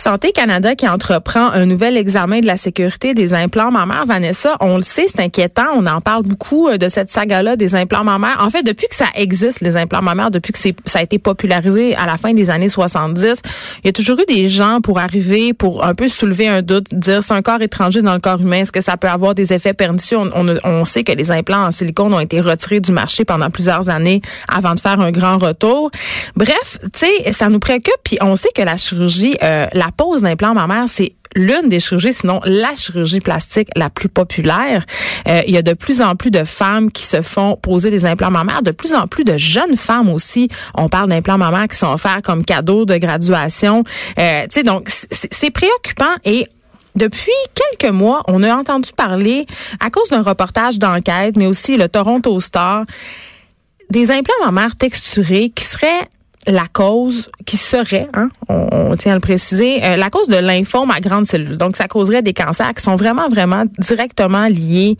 Santé 0.00 0.32
Canada 0.32 0.74
qui 0.74 0.88
entreprend 0.88 1.50
un 1.50 1.66
nouvel 1.66 1.98
examen 1.98 2.40
de 2.40 2.46
la 2.46 2.56
sécurité 2.56 3.12
des 3.12 3.34
implants 3.34 3.70
mammaires. 3.70 4.06
Vanessa, 4.06 4.56
on 4.60 4.76
le 4.76 4.82
sait, 4.82 5.04
c'est 5.06 5.20
inquiétant. 5.20 5.66
On 5.76 5.84
en 5.84 6.00
parle 6.00 6.22
beaucoup 6.22 6.68
euh, 6.68 6.78
de 6.78 6.88
cette 6.88 7.10
saga-là 7.10 7.56
des 7.56 7.74
implants 7.74 8.02
mammaires. 8.02 8.38
En 8.40 8.48
fait, 8.48 8.62
depuis 8.62 8.88
que 8.88 8.94
ça 8.94 9.08
existe, 9.14 9.60
les 9.60 9.76
implants 9.76 10.00
mammaires, 10.00 10.30
depuis 10.30 10.54
que 10.54 10.58
ça 10.58 10.98
a 11.00 11.02
été 11.02 11.18
popularisé 11.18 11.94
à 11.96 12.06
la 12.06 12.16
fin 12.16 12.32
des 12.32 12.48
années 12.48 12.70
70, 12.70 13.42
il 13.84 13.88
y 13.88 13.90
a 13.90 13.92
toujours 13.92 14.18
eu 14.20 14.24
des 14.24 14.48
gens 14.48 14.80
pour 14.80 14.98
arriver, 14.98 15.52
pour 15.52 15.84
un 15.84 15.94
peu 15.94 16.08
soulever 16.08 16.48
un 16.48 16.62
doute, 16.62 16.94
dire 16.94 17.22
c'est 17.22 17.34
un 17.34 17.42
corps 17.42 17.60
étranger 17.60 18.00
dans 18.00 18.14
le 18.14 18.20
corps 18.20 18.40
humain, 18.40 18.60
est-ce 18.60 18.72
que 18.72 18.80
ça 18.80 18.96
peut 18.96 19.08
avoir 19.08 19.34
des 19.34 19.52
effets 19.52 19.74
pernicieux? 19.74 20.16
On, 20.64 20.84
sait 20.86 21.04
que 21.04 21.12
les 21.12 21.30
implants 21.30 21.66
en 21.66 21.70
silicone 21.72 22.14
ont 22.14 22.20
été 22.20 22.40
retirés 22.40 22.80
du 22.80 22.90
marché 22.90 23.26
pendant 23.26 23.50
plusieurs 23.50 23.90
années 23.90 24.22
avant 24.48 24.74
de 24.74 24.80
faire 24.80 24.98
un 24.98 25.10
grand 25.10 25.36
retour. 25.36 25.90
Bref, 26.36 26.78
tu 26.84 27.00
sais, 27.00 27.32
ça 27.32 27.50
nous 27.50 27.58
préoccupe. 27.58 27.92
Puis 28.02 28.16
on 28.22 28.34
sait 28.34 28.48
que 28.54 28.62
la 28.62 28.78
chirurgie, 28.78 29.36
euh, 29.42 29.66
la 29.74 29.89
la 29.90 30.04
pose 30.04 30.22
d'implant 30.22 30.54
mammaire, 30.54 30.84
c'est 30.86 31.14
l'une 31.34 31.68
des 31.68 31.80
chirurgies, 31.80 32.12
sinon 32.12 32.40
la 32.44 32.74
chirurgie 32.76 33.20
plastique 33.20 33.68
la 33.74 33.90
plus 33.90 34.08
populaire. 34.08 34.84
Euh, 35.28 35.42
il 35.48 35.52
y 35.52 35.56
a 35.56 35.62
de 35.62 35.72
plus 35.72 36.00
en 36.00 36.14
plus 36.14 36.30
de 36.30 36.44
femmes 36.44 36.92
qui 36.92 37.02
se 37.02 37.22
font 37.22 37.56
poser 37.56 37.90
des 37.90 38.06
implants 38.06 38.30
mammaires, 38.30 38.62
de 38.62 38.70
plus 38.70 38.94
en 38.94 39.08
plus 39.08 39.24
de 39.24 39.36
jeunes 39.36 39.76
femmes 39.76 40.08
aussi. 40.08 40.48
On 40.74 40.88
parle 40.88 41.08
d'implants 41.08 41.38
mammaires 41.38 41.66
qui 41.68 41.76
sont 41.76 41.88
offerts 41.88 42.22
comme 42.22 42.44
cadeau 42.44 42.84
de 42.84 42.96
graduation. 42.98 43.82
Euh, 44.18 44.42
tu 44.44 44.48
sais, 44.50 44.62
donc 44.62 44.88
c'est 44.88 45.50
préoccupant 45.50 46.14
et 46.24 46.46
depuis 46.94 47.32
quelques 47.54 47.92
mois, 47.92 48.22
on 48.28 48.42
a 48.44 48.54
entendu 48.54 48.90
parler, 48.96 49.46
à 49.80 49.90
cause 49.90 50.10
d'un 50.10 50.22
reportage 50.22 50.78
d'enquête, 50.78 51.36
mais 51.36 51.46
aussi 51.46 51.76
le 51.76 51.88
Toronto 51.88 52.38
Star, 52.40 52.84
des 53.90 54.12
implants 54.12 54.34
mammaires 54.44 54.76
texturés 54.76 55.50
qui 55.50 55.64
seraient 55.64 56.08
la 56.46 56.66
cause 56.72 57.30
qui 57.46 57.56
serait, 57.56 58.08
hein, 58.14 58.28
on, 58.48 58.96
tient 58.96 59.12
à 59.12 59.14
le 59.14 59.20
préciser, 59.20 59.84
euh, 59.84 59.96
la 59.96 60.10
cause 60.10 60.28
de 60.28 60.36
lymphome 60.36 60.90
à 60.90 61.00
grande 61.00 61.26
cellule. 61.26 61.56
Donc, 61.56 61.76
ça 61.76 61.86
causerait 61.86 62.22
des 62.22 62.32
cancers 62.32 62.72
qui 62.74 62.82
sont 62.82 62.96
vraiment, 62.96 63.28
vraiment 63.28 63.64
directement 63.78 64.46
liés 64.48 64.96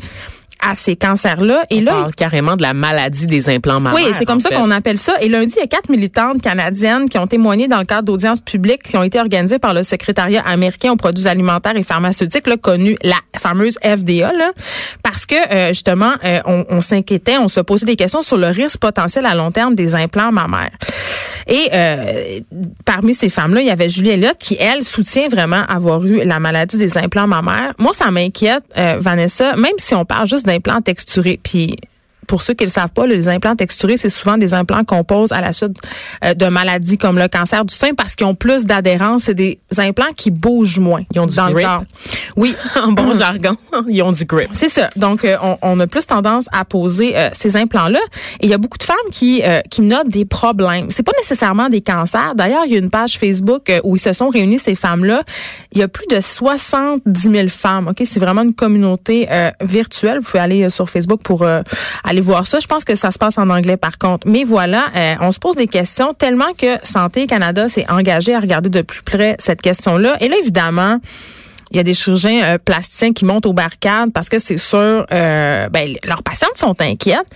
à 0.62 0.74
ces 0.74 0.96
cancers-là. 0.96 1.64
Et 1.70 1.78
On 1.78 1.84
là, 1.84 1.92
parle 1.92 2.14
carrément 2.14 2.56
de 2.56 2.62
la 2.62 2.74
maladie 2.74 3.26
des 3.26 3.48
implants 3.48 3.80
mammaires. 3.80 4.04
Oui, 4.04 4.12
c'est 4.16 4.24
comme 4.24 4.40
ça 4.40 4.50
qu'on 4.50 4.70
appelle 4.70 4.98
ça. 4.98 5.14
Et 5.20 5.28
lundi, 5.28 5.54
il 5.56 5.60
y 5.60 5.62
a 5.62 5.66
quatre 5.66 5.88
militantes 5.88 6.42
canadiennes 6.42 7.08
qui 7.08 7.18
ont 7.18 7.26
témoigné 7.26 7.68
dans 7.68 7.78
le 7.78 7.84
cadre 7.84 8.04
d'audiences 8.04 8.40
publiques 8.40 8.82
qui 8.82 8.96
ont 8.96 9.02
été 9.02 9.18
organisées 9.18 9.58
par 9.58 9.74
le 9.74 9.82
secrétariat 9.82 10.42
américain 10.46 10.92
aux 10.92 10.96
produits 10.96 11.26
alimentaires 11.26 11.76
et 11.76 11.82
pharmaceutiques, 11.82 12.46
là, 12.46 12.56
connu 12.56 12.96
la 13.02 13.16
fameuse 13.38 13.78
FDA, 13.82 14.32
là, 14.32 14.52
parce 15.02 15.26
que 15.26 15.34
euh, 15.34 15.68
justement, 15.68 16.12
euh, 16.24 16.40
on, 16.44 16.64
on 16.68 16.80
s'inquiétait, 16.80 17.38
on 17.38 17.48
se 17.48 17.60
posait 17.60 17.86
des 17.86 17.96
questions 17.96 18.22
sur 18.22 18.36
le 18.36 18.48
risque 18.48 18.78
potentiel 18.78 19.26
à 19.26 19.34
long 19.34 19.50
terme 19.50 19.74
des 19.74 19.94
implants 19.94 20.32
mammaires. 20.32 20.76
Et 21.50 21.68
euh, 21.74 22.40
parmi 22.84 23.12
ces 23.12 23.28
femmes-là, 23.28 23.60
il 23.60 23.66
y 23.66 23.70
avait 23.70 23.88
Julie 23.88 24.10
Elliott 24.10 24.36
qui, 24.38 24.56
elle, 24.58 24.84
soutient 24.84 25.28
vraiment 25.28 25.64
avoir 25.68 26.04
eu 26.06 26.24
la 26.24 26.38
maladie 26.38 26.78
des 26.78 26.96
implants 26.96 27.26
mammaires. 27.26 27.74
Moi, 27.78 27.92
ça 27.92 28.10
m'inquiète, 28.12 28.62
euh, 28.78 28.96
Vanessa, 29.00 29.56
même 29.56 29.74
si 29.78 29.94
on 29.96 30.04
parle 30.04 30.28
juste 30.28 30.46
d'implants 30.46 30.80
texturés. 30.80 31.40
Puis 31.42 31.76
pour 32.30 32.42
ceux 32.42 32.54
qui 32.54 32.62
ne 32.62 32.68
le 32.68 32.72
savent 32.72 32.92
pas, 32.92 33.08
les 33.08 33.26
implants 33.26 33.56
texturés, 33.56 33.96
c'est 33.96 34.08
souvent 34.08 34.38
des 34.38 34.54
implants 34.54 34.84
qu'on 34.84 35.02
pose 35.02 35.32
à 35.32 35.40
la 35.40 35.52
suite 35.52 35.76
euh, 36.24 36.32
de 36.32 36.46
maladies 36.46 36.96
comme 36.96 37.18
le 37.18 37.26
cancer 37.26 37.64
du 37.64 37.74
sein 37.74 37.94
parce 37.94 38.14
qu'ils 38.14 38.24
ont 38.24 38.36
plus 38.36 38.66
d'adhérence. 38.66 39.24
C'est 39.24 39.34
des 39.34 39.58
implants 39.78 40.12
qui 40.16 40.30
bougent 40.30 40.78
moins. 40.78 41.02
Ils 41.12 41.18
ont 41.18 41.26
du 41.26 41.34
grip? 41.34 41.66
Oui, 42.36 42.54
en 42.80 42.92
bon 42.92 43.12
jargon, 43.18 43.56
ils 43.88 44.00
ont 44.02 44.12
du 44.12 44.24
grip. 44.26 44.48
C'est 44.52 44.68
ça. 44.68 44.90
Donc, 44.94 45.24
euh, 45.24 45.36
on, 45.60 45.80
a 45.80 45.88
plus 45.88 46.06
tendance 46.06 46.46
à 46.52 46.64
poser 46.64 47.16
euh, 47.16 47.30
ces 47.32 47.56
implants-là. 47.56 47.98
Et 48.38 48.46
il 48.46 48.50
y 48.50 48.54
a 48.54 48.58
beaucoup 48.58 48.78
de 48.78 48.84
femmes 48.84 48.96
qui 49.10 49.42
qui 49.68 49.82
notent 49.82 50.08
des 50.08 50.24
problèmes. 50.24 50.86
C'est 50.90 51.02
pas 51.02 51.12
nécessairement 51.18 51.68
des 51.68 51.80
cancers. 51.80 52.34
D'ailleurs, 52.36 52.62
il 52.64 52.72
y 52.72 52.76
a 52.76 52.78
une 52.78 52.90
page 52.90 53.18
Facebook 53.18 53.72
où 53.82 53.96
ils 53.96 54.00
se 54.00 54.12
sont 54.12 54.28
réunis 54.28 54.58
ces 54.58 54.76
femmes-là. 54.76 55.22
Il 55.72 55.78
y 55.78 55.82
a 55.82 55.88
plus 55.88 56.06
de 56.06 56.20
70 56.20 57.20
000 57.20 57.48
femmes. 57.48 57.88
Ok, 57.88 58.02
c'est 58.04 58.20
vraiment 58.20 58.42
une 58.42 58.54
communauté 58.54 59.28
virtuelle. 59.60 60.18
Vous 60.18 60.24
pouvez 60.24 60.38
aller 60.38 60.70
sur 60.70 60.88
Facebook 60.88 61.22
pour 61.22 61.44
aller 62.04 62.19
voir 62.20 62.46
ça. 62.46 62.58
Je 62.60 62.66
pense 62.66 62.84
que 62.84 62.94
ça 62.94 63.10
se 63.10 63.18
passe 63.18 63.38
en 63.38 63.48
anglais 63.50 63.76
par 63.76 63.98
contre. 63.98 64.26
Mais 64.28 64.44
voilà, 64.44 64.86
euh, 64.96 65.14
on 65.20 65.32
se 65.32 65.38
pose 65.38 65.56
des 65.56 65.66
questions 65.66 66.14
tellement 66.14 66.52
que 66.56 66.76
Santé 66.82 67.26
Canada 67.26 67.68
s'est 67.68 67.86
engagé 67.90 68.34
à 68.34 68.40
regarder 68.40 68.68
de 68.68 68.82
plus 68.82 69.02
près 69.02 69.36
cette 69.38 69.62
question-là. 69.62 70.16
Et 70.20 70.28
là, 70.28 70.36
évidemment, 70.40 70.98
il 71.70 71.76
y 71.76 71.80
a 71.80 71.82
des 71.82 71.94
chirurgiens 71.94 72.42
euh, 72.44 72.58
plasticiens 72.58 73.12
qui 73.12 73.24
montent 73.24 73.46
aux 73.46 73.52
barricades 73.52 74.12
parce 74.12 74.28
que 74.28 74.38
c'est 74.38 74.58
sûr, 74.58 75.06
euh, 75.12 75.68
ben, 75.68 75.94
leurs 76.04 76.22
patientes 76.22 76.56
sont 76.56 76.80
inquiètes. 76.80 77.26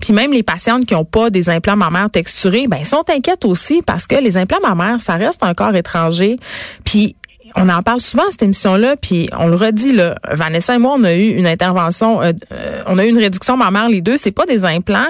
Puis 0.00 0.12
même 0.12 0.32
les 0.32 0.42
patientes 0.42 0.84
qui 0.84 0.94
n'ont 0.94 1.04
pas 1.04 1.30
des 1.30 1.48
implants 1.48 1.76
mammaires 1.76 2.10
texturés, 2.10 2.66
ben 2.68 2.84
sont 2.84 3.04
inquiètes 3.08 3.46
aussi 3.46 3.80
parce 3.80 4.06
que 4.06 4.16
les 4.16 4.36
implants 4.36 4.60
mammaires, 4.60 5.00
ça 5.00 5.14
reste 5.14 5.42
un 5.42 5.72
étranger. 5.72 6.36
Puis 6.84 7.16
on 7.54 7.68
en 7.68 7.82
parle 7.82 8.00
souvent 8.00 8.24
cette 8.30 8.42
émission-là, 8.42 8.96
puis 9.00 9.28
on 9.38 9.46
le 9.46 9.54
redit 9.54 9.92
là. 9.92 10.16
Vanessa 10.30 10.74
et 10.74 10.78
moi, 10.78 10.94
on 10.98 11.04
a 11.04 11.14
eu 11.14 11.36
une 11.36 11.46
intervention, 11.46 12.20
euh, 12.20 12.32
euh, 12.52 12.82
on 12.86 12.98
a 12.98 13.06
eu 13.06 13.08
une 13.08 13.18
réduction 13.18 13.56
mammaire 13.56 13.88
les 13.88 14.00
deux. 14.00 14.16
C'est 14.16 14.32
pas 14.32 14.46
des 14.46 14.64
implants. 14.64 15.08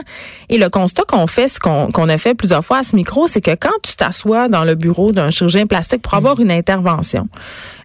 Et 0.49 0.59
le 0.59 0.69
constat 0.69 1.03
qu'on 1.09 1.27
fait, 1.27 1.49
ce 1.49 1.59
qu'on 1.59 2.09
a 2.09 2.19
fait 2.19 2.35
plusieurs 2.35 2.65
fois 2.65 2.79
à 2.79 2.83
ce 2.83 2.95
micro, 2.97 3.27
c'est 3.27 3.41
que 3.41 3.55
quand 3.55 3.79
tu 3.83 3.97
t'assois 3.97 4.49
dans 4.49 4.65
le 4.65 4.75
bureau 4.75 5.13
d'un 5.13 5.31
chirurgien 5.31 5.67
plastique 5.67 6.03
pour 6.03 6.15
avoir 6.15 6.41
une 6.41 6.51
intervention, 6.51 7.29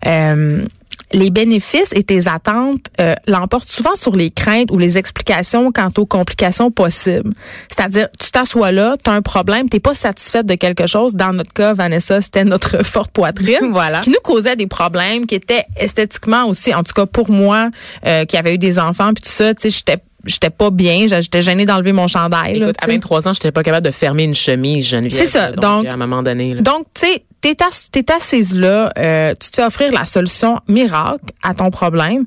euh, 0.06 0.66
les 1.14 1.30
bénéfices 1.30 1.94
et 1.94 2.04
tes 2.04 2.28
attentes 2.28 2.88
euh, 3.00 3.14
l'emportent 3.28 3.70
souvent 3.70 3.96
sur 3.96 4.16
les 4.16 4.32
craintes 4.32 4.72
ou 4.72 4.78
les 4.78 4.98
explications 4.98 5.72
quant 5.72 5.90
aux 5.98 6.06
complications 6.06 6.72
possibles. 6.72 7.32
C'est-à-dire, 7.70 8.08
tu 8.20 8.32
t'assois 8.32 8.72
là, 8.72 8.96
tu 9.04 9.10
as 9.10 9.14
un 9.14 9.22
problème, 9.22 9.70
tu 9.70 9.80
pas 9.80 9.94
satisfaite 9.94 10.46
de 10.46 10.56
quelque 10.56 10.88
chose. 10.88 11.16
Dans 11.16 11.34
notre 11.34 11.54
cas, 11.54 11.74
Vanessa, 11.74 12.22
c'était 12.22 12.44
notre 12.44 12.84
forte 12.86 13.12
poitrine 13.12 13.58
voilà. 13.72 14.02
qui 14.02 14.10
nous 14.10 14.22
causait 14.24 14.56
des 14.56 14.68
problèmes, 14.68 15.26
qui 15.26 15.36
étaient 15.36 15.66
esthétiquement 15.78 16.46
aussi, 16.46 16.74
en 16.74 16.84
tout 16.84 16.94
cas 16.94 17.06
pour 17.06 17.30
moi, 17.30 17.70
euh, 18.06 18.26
qui 18.26 18.38
avait 18.38 18.54
eu 18.54 18.58
des 18.58 18.80
enfants, 18.80 19.14
puis 19.14 19.24
tout 19.24 19.32
ça, 19.32 19.54
tu 19.54 19.64
sais, 19.64 19.70
j'étais 19.70 19.98
j'étais 20.26 20.52
pas 20.52 20.70
bien, 20.70 21.08
j'étais 21.08 21.42
gênée 21.42 21.66
d'enlever 21.66 21.94
mon 21.94 22.08
chandail. 22.08 22.58
Écoute, 22.58 22.76
à 22.80 22.86
23 22.86 23.28
ans, 23.28 23.34
j'étais 23.34 23.52
pas 23.52 23.64
capable 23.64 23.86
de 23.86 23.92
fermer 23.92 24.24
une 24.24 24.36
chemise, 24.36 24.88
Geneviève. 24.88 25.20
C'est 25.20 25.26
ça. 25.26 25.50
Donc, 25.52 25.86
à 25.86 25.94
un 25.94 25.98
moment 25.98 26.22
donné. 26.22 26.54
Là. 26.54 26.62
Donc, 26.62 26.86
tu 26.94 27.08
sais, 27.08 27.24
t'es, 27.42 28.12
assise 28.12 28.56
là, 28.56 28.92
euh, 28.98 29.34
tu 29.40 29.50
te 29.50 29.56
fais 29.58 29.66
offrir 29.66 29.92
la 29.92 30.06
solution 30.06 30.60
miracle 30.68 31.26
à 31.44 31.54
ton 31.54 31.72
problème. 31.72 32.26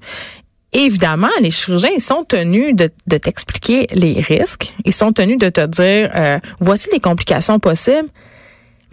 évidemment, 0.72 1.30
les 1.40 1.52
chirurgiens, 1.52 1.90
ils 1.94 2.02
sont 2.02 2.24
tenus 2.24 2.74
de, 2.74 2.90
de 3.06 3.16
t'expliquer 3.16 3.86
les 3.92 4.20
risques. 4.20 4.74
Ils 4.84 4.92
sont 4.92 5.12
tenus 5.12 5.38
de 5.38 5.48
te 5.48 5.64
dire, 5.64 6.10
euh, 6.16 6.38
voici 6.58 6.88
les 6.92 7.00
complications 7.00 7.60
possibles. 7.60 8.08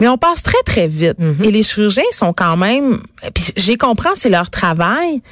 Mais 0.00 0.08
on 0.08 0.16
passe 0.16 0.42
très, 0.42 0.62
très 0.64 0.88
vite. 0.88 1.18
Mm-hmm. 1.18 1.44
Et 1.44 1.50
les 1.50 1.62
chirurgiens 1.62 2.04
sont 2.12 2.32
quand 2.32 2.56
même, 2.56 3.00
puis 3.34 3.52
j'ai 3.56 3.76
compris, 3.76 4.10
c'est 4.14 4.30
leur 4.30 4.50
travail 4.50 5.22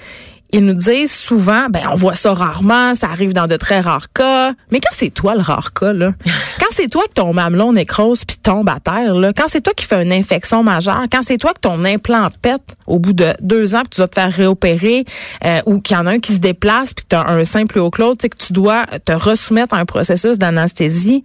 ils 0.52 0.64
nous 0.64 0.74
disent 0.74 1.14
souvent, 1.14 1.68
ben 1.70 1.82
on 1.90 1.94
voit 1.94 2.14
ça 2.14 2.34
rarement, 2.34 2.94
ça 2.94 3.08
arrive 3.08 3.32
dans 3.32 3.46
de 3.46 3.56
très 3.56 3.80
rares 3.80 4.12
cas. 4.12 4.52
Mais 4.70 4.80
quand 4.80 4.90
c'est 4.92 5.10
toi 5.10 5.34
le 5.34 5.42
rare 5.42 5.72
cas, 5.72 5.92
là, 5.92 6.12
quand 6.58 6.69
c'est 6.80 6.88
toi 6.88 7.02
que 7.06 7.12
ton 7.12 7.34
mamelon 7.34 7.74
nécrose 7.74 8.24
puis 8.24 8.38
tombe 8.38 8.68
à 8.70 8.80
terre, 8.80 9.14
là, 9.14 9.32
quand 9.36 9.44
c'est 9.48 9.60
toi 9.60 9.74
qui 9.74 9.84
fais 9.84 10.02
une 10.02 10.12
infection 10.12 10.62
majeure, 10.62 11.04
quand 11.12 11.20
c'est 11.20 11.36
toi 11.36 11.52
que 11.52 11.60
ton 11.60 11.84
implant 11.84 12.28
pète 12.40 12.62
au 12.86 12.98
bout 12.98 13.12
de 13.12 13.34
deux 13.40 13.74
ans 13.74 13.80
puis 13.80 13.90
tu 13.90 14.00
dois 14.00 14.08
te 14.08 14.14
faire 14.14 14.32
réopérer, 14.32 15.04
euh, 15.44 15.60
ou 15.66 15.80
qu'il 15.80 15.96
y 15.96 16.00
en 16.00 16.06
a 16.06 16.12
un 16.12 16.18
qui 16.20 16.32
se 16.32 16.38
déplace 16.38 16.94
puis 16.94 17.04
que 17.04 17.10
tu 17.10 17.16
as 17.16 17.28
un 17.28 17.44
sein 17.44 17.66
plus 17.66 17.80
haut 17.80 17.90
que 17.90 18.00
l'autre, 18.00 18.26
que 18.26 18.36
tu 18.36 18.54
dois 18.54 18.86
te 19.04 19.12
resoumettre 19.12 19.74
à 19.74 19.78
un 19.78 19.84
processus 19.84 20.38
d'anesthésie, 20.38 21.22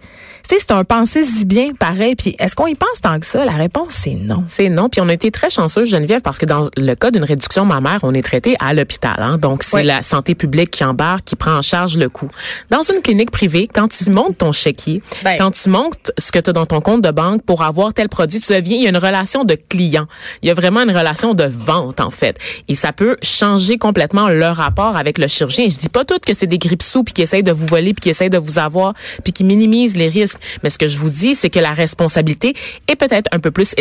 c'est 0.48 0.72
un 0.72 0.84
pensée 0.84 1.24
si 1.24 1.46
bien 1.46 1.74
pareil. 1.78 2.16
Puis 2.16 2.36
est-ce 2.40 2.56
qu'on 2.56 2.68
y 2.68 2.76
pense 2.76 3.02
tant 3.02 3.20
que 3.20 3.26
ça? 3.26 3.46
La 3.46 3.54
réponse, 3.54 3.94
c'est 3.94 4.16
non. 4.16 4.44
C'est 4.48 4.70
non. 4.70 4.90
Puis 4.90 5.02
on 5.02 5.10
a 5.10 5.14
été 5.14 5.32
très 5.32 5.50
chanceux, 5.50 5.86
Geneviève, 5.86 6.22
parce 6.22 6.38
que 6.38 6.46
dans 6.46 6.70
le 6.78 6.96
cas 6.96 7.12
d'une 7.12 7.24
réduction 7.24 7.66
mammaire, 7.66 8.00
on 8.04 8.14
est 8.14 8.22
traité 8.22 8.56
à 8.60 8.74
l'hôpital. 8.74 9.16
Hein. 9.18 9.38
Donc, 9.38 9.64
c'est 9.64 9.84
la 9.84 10.02
santé 10.02 10.36
publique 10.36 10.72
qui 10.72 10.84
embarque, 10.84 11.26
qui 11.26 11.36
prend 11.36 11.58
en 11.58 11.62
charge 11.62 11.98
le 11.98 12.10
coût. 12.10 12.30
Dans 12.70 12.82
une 12.82 13.02
clinique 13.02 13.32
privée, 13.32 13.68
quand 13.72 13.88
tu 13.88 14.10
montes 14.10 14.38
ton 14.38 14.52
chéquier, 14.52 15.02
ben. 15.24 15.38
Quand 15.46 15.52
tu 15.52 15.70
montes 15.70 16.12
ce 16.18 16.32
que 16.32 16.40
tu 16.40 16.50
as 16.50 16.54
dans 16.54 16.66
ton 16.66 16.82
compte 16.82 17.04
de 17.04 17.12
banque 17.12 17.44
pour 17.44 17.62
avoir 17.62 17.94
tel 17.94 18.10
produit, 18.10 18.40
tu 18.40 18.52
deviens, 18.52 18.78
il 18.78 18.82
y 18.82 18.88
a 18.88 18.90
une 18.90 18.98
relation 18.98 19.44
de 19.44 19.54
client. 19.54 20.08
Il 20.42 20.48
y 20.48 20.50
a 20.50 20.56
vraiment 20.56 20.82
une 20.82 20.90
relation 20.90 21.36
de 21.36 21.44
vente, 21.44 22.00
en 22.00 22.10
fait. 22.10 22.40
Et 22.68 22.74
ça 22.74 22.94
peut 22.94 23.16
changer 23.22 23.78
complètement 23.78 24.28
le 24.28 24.48
rapport 24.48 24.98
avec 24.98 25.20
le 25.20 25.28
chirurgien. 25.28 25.70
Je 25.70 25.78
dis 25.78 25.90
pas 25.90 26.04
tout 26.04 26.18
que 26.18 26.34
c'est 26.34 26.48
des 26.48 26.58
grippes 26.58 26.82
sous 26.82 27.04
puis 27.04 27.14
qui 27.14 27.22
essayent 27.22 27.44
de 27.44 27.52
vous 27.52 27.68
voler 27.68 27.94
puis 27.94 28.02
qui 28.02 28.10
essayent 28.10 28.32
de 28.32 28.40
vous 28.40 28.58
avoir 28.58 28.96
puis 29.24 29.34
qui 29.34 29.44
minimisent 29.44 29.96
les 29.96 30.08
risques. 30.08 30.40
Mais 30.64 30.72
ce 30.72 30.80
que 30.80 30.88
je 30.88 30.98
vous 30.98 31.12
dis, 31.12 31.36
c'est 31.36 31.52
que 31.52 31.60
la 31.60 31.74
responsabilité 31.74 32.56
est 32.88 32.96
peut-être 32.96 33.30
un 33.32 33.38
peu 33.38 33.52
plus 33.52 33.76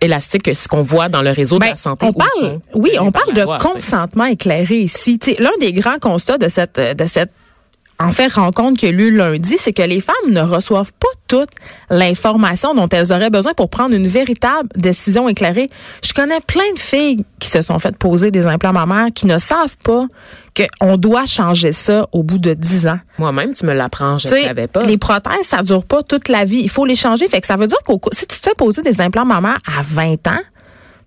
élastique 0.00 0.44
que 0.44 0.54
ce 0.54 0.68
qu'on 0.68 0.82
voit 0.82 1.08
dans 1.08 1.22
le 1.22 1.30
réseau 1.30 1.56
de 1.56 1.62
ben, 1.62 1.70
la 1.70 1.74
santé. 1.74 2.06
On 2.06 2.12
parle, 2.12 2.60
oui, 2.74 2.92
on 3.00 3.10
parle 3.10 3.34
de 3.34 3.44
consentement 3.58 4.26
éclairé 4.26 4.76
ici. 4.76 5.18
L'un 5.40 5.50
des 5.58 5.72
grands 5.72 5.98
constats 6.00 6.38
de 6.38 6.48
cette 6.48 6.78
de 6.78 7.06
cette 7.06 7.32
en 8.00 8.12
fait 8.12 8.32
rencontre 8.32 8.78
qu'il 8.78 8.88
y 8.88 8.92
a 8.92 9.04
eu 9.04 9.10
lundi, 9.10 9.56
c'est 9.58 9.72
que 9.72 9.82
les 9.82 10.00
femmes 10.00 10.14
ne 10.30 10.40
reçoivent 10.40 10.92
pas 10.92 11.08
toute 11.26 11.50
l'information 11.90 12.74
dont 12.74 12.88
elles 12.88 13.12
auraient 13.12 13.30
besoin 13.30 13.54
pour 13.54 13.68
prendre 13.68 13.94
une 13.94 14.06
véritable 14.06 14.68
décision 14.76 15.28
éclairée. 15.28 15.68
Je 16.04 16.12
connais 16.12 16.40
plein 16.40 16.72
de 16.74 16.78
filles 16.78 17.24
qui 17.38 17.48
se 17.48 17.60
sont 17.60 17.78
faites 17.78 17.96
poser 17.96 18.30
des 18.30 18.46
implants 18.46 18.72
mammaires 18.72 19.08
qui 19.14 19.26
ne 19.26 19.38
savent 19.38 19.76
pas 19.84 20.06
qu'on 20.56 20.96
doit 20.96 21.26
changer 21.26 21.72
ça 21.72 22.08
au 22.12 22.22
bout 22.22 22.38
de 22.38 22.54
10 22.54 22.86
ans. 22.88 22.98
Moi-même, 23.18 23.52
tu 23.52 23.66
me 23.66 23.74
l'apprends, 23.74 24.18
je 24.18 24.28
ne 24.28 24.42
savais 24.42 24.66
pas. 24.66 24.82
Les 24.82 24.98
prothèses, 24.98 25.44
ça 25.44 25.62
dure 25.62 25.84
pas 25.84 26.02
toute 26.02 26.28
la 26.28 26.44
vie. 26.44 26.60
Il 26.62 26.70
faut 26.70 26.84
les 26.84 26.96
changer. 26.96 27.28
Fait 27.28 27.40
que 27.40 27.46
ça 27.46 27.56
veut 27.56 27.66
dire 27.66 27.78
que 27.86 27.92
si 28.12 28.26
tu 28.26 28.38
te 28.38 28.48
fais 28.48 28.54
poser 28.56 28.82
des 28.82 29.00
implants 29.00 29.24
mammaires 29.24 29.58
à 29.78 29.82
20 29.82 30.26
ans, 30.28 30.40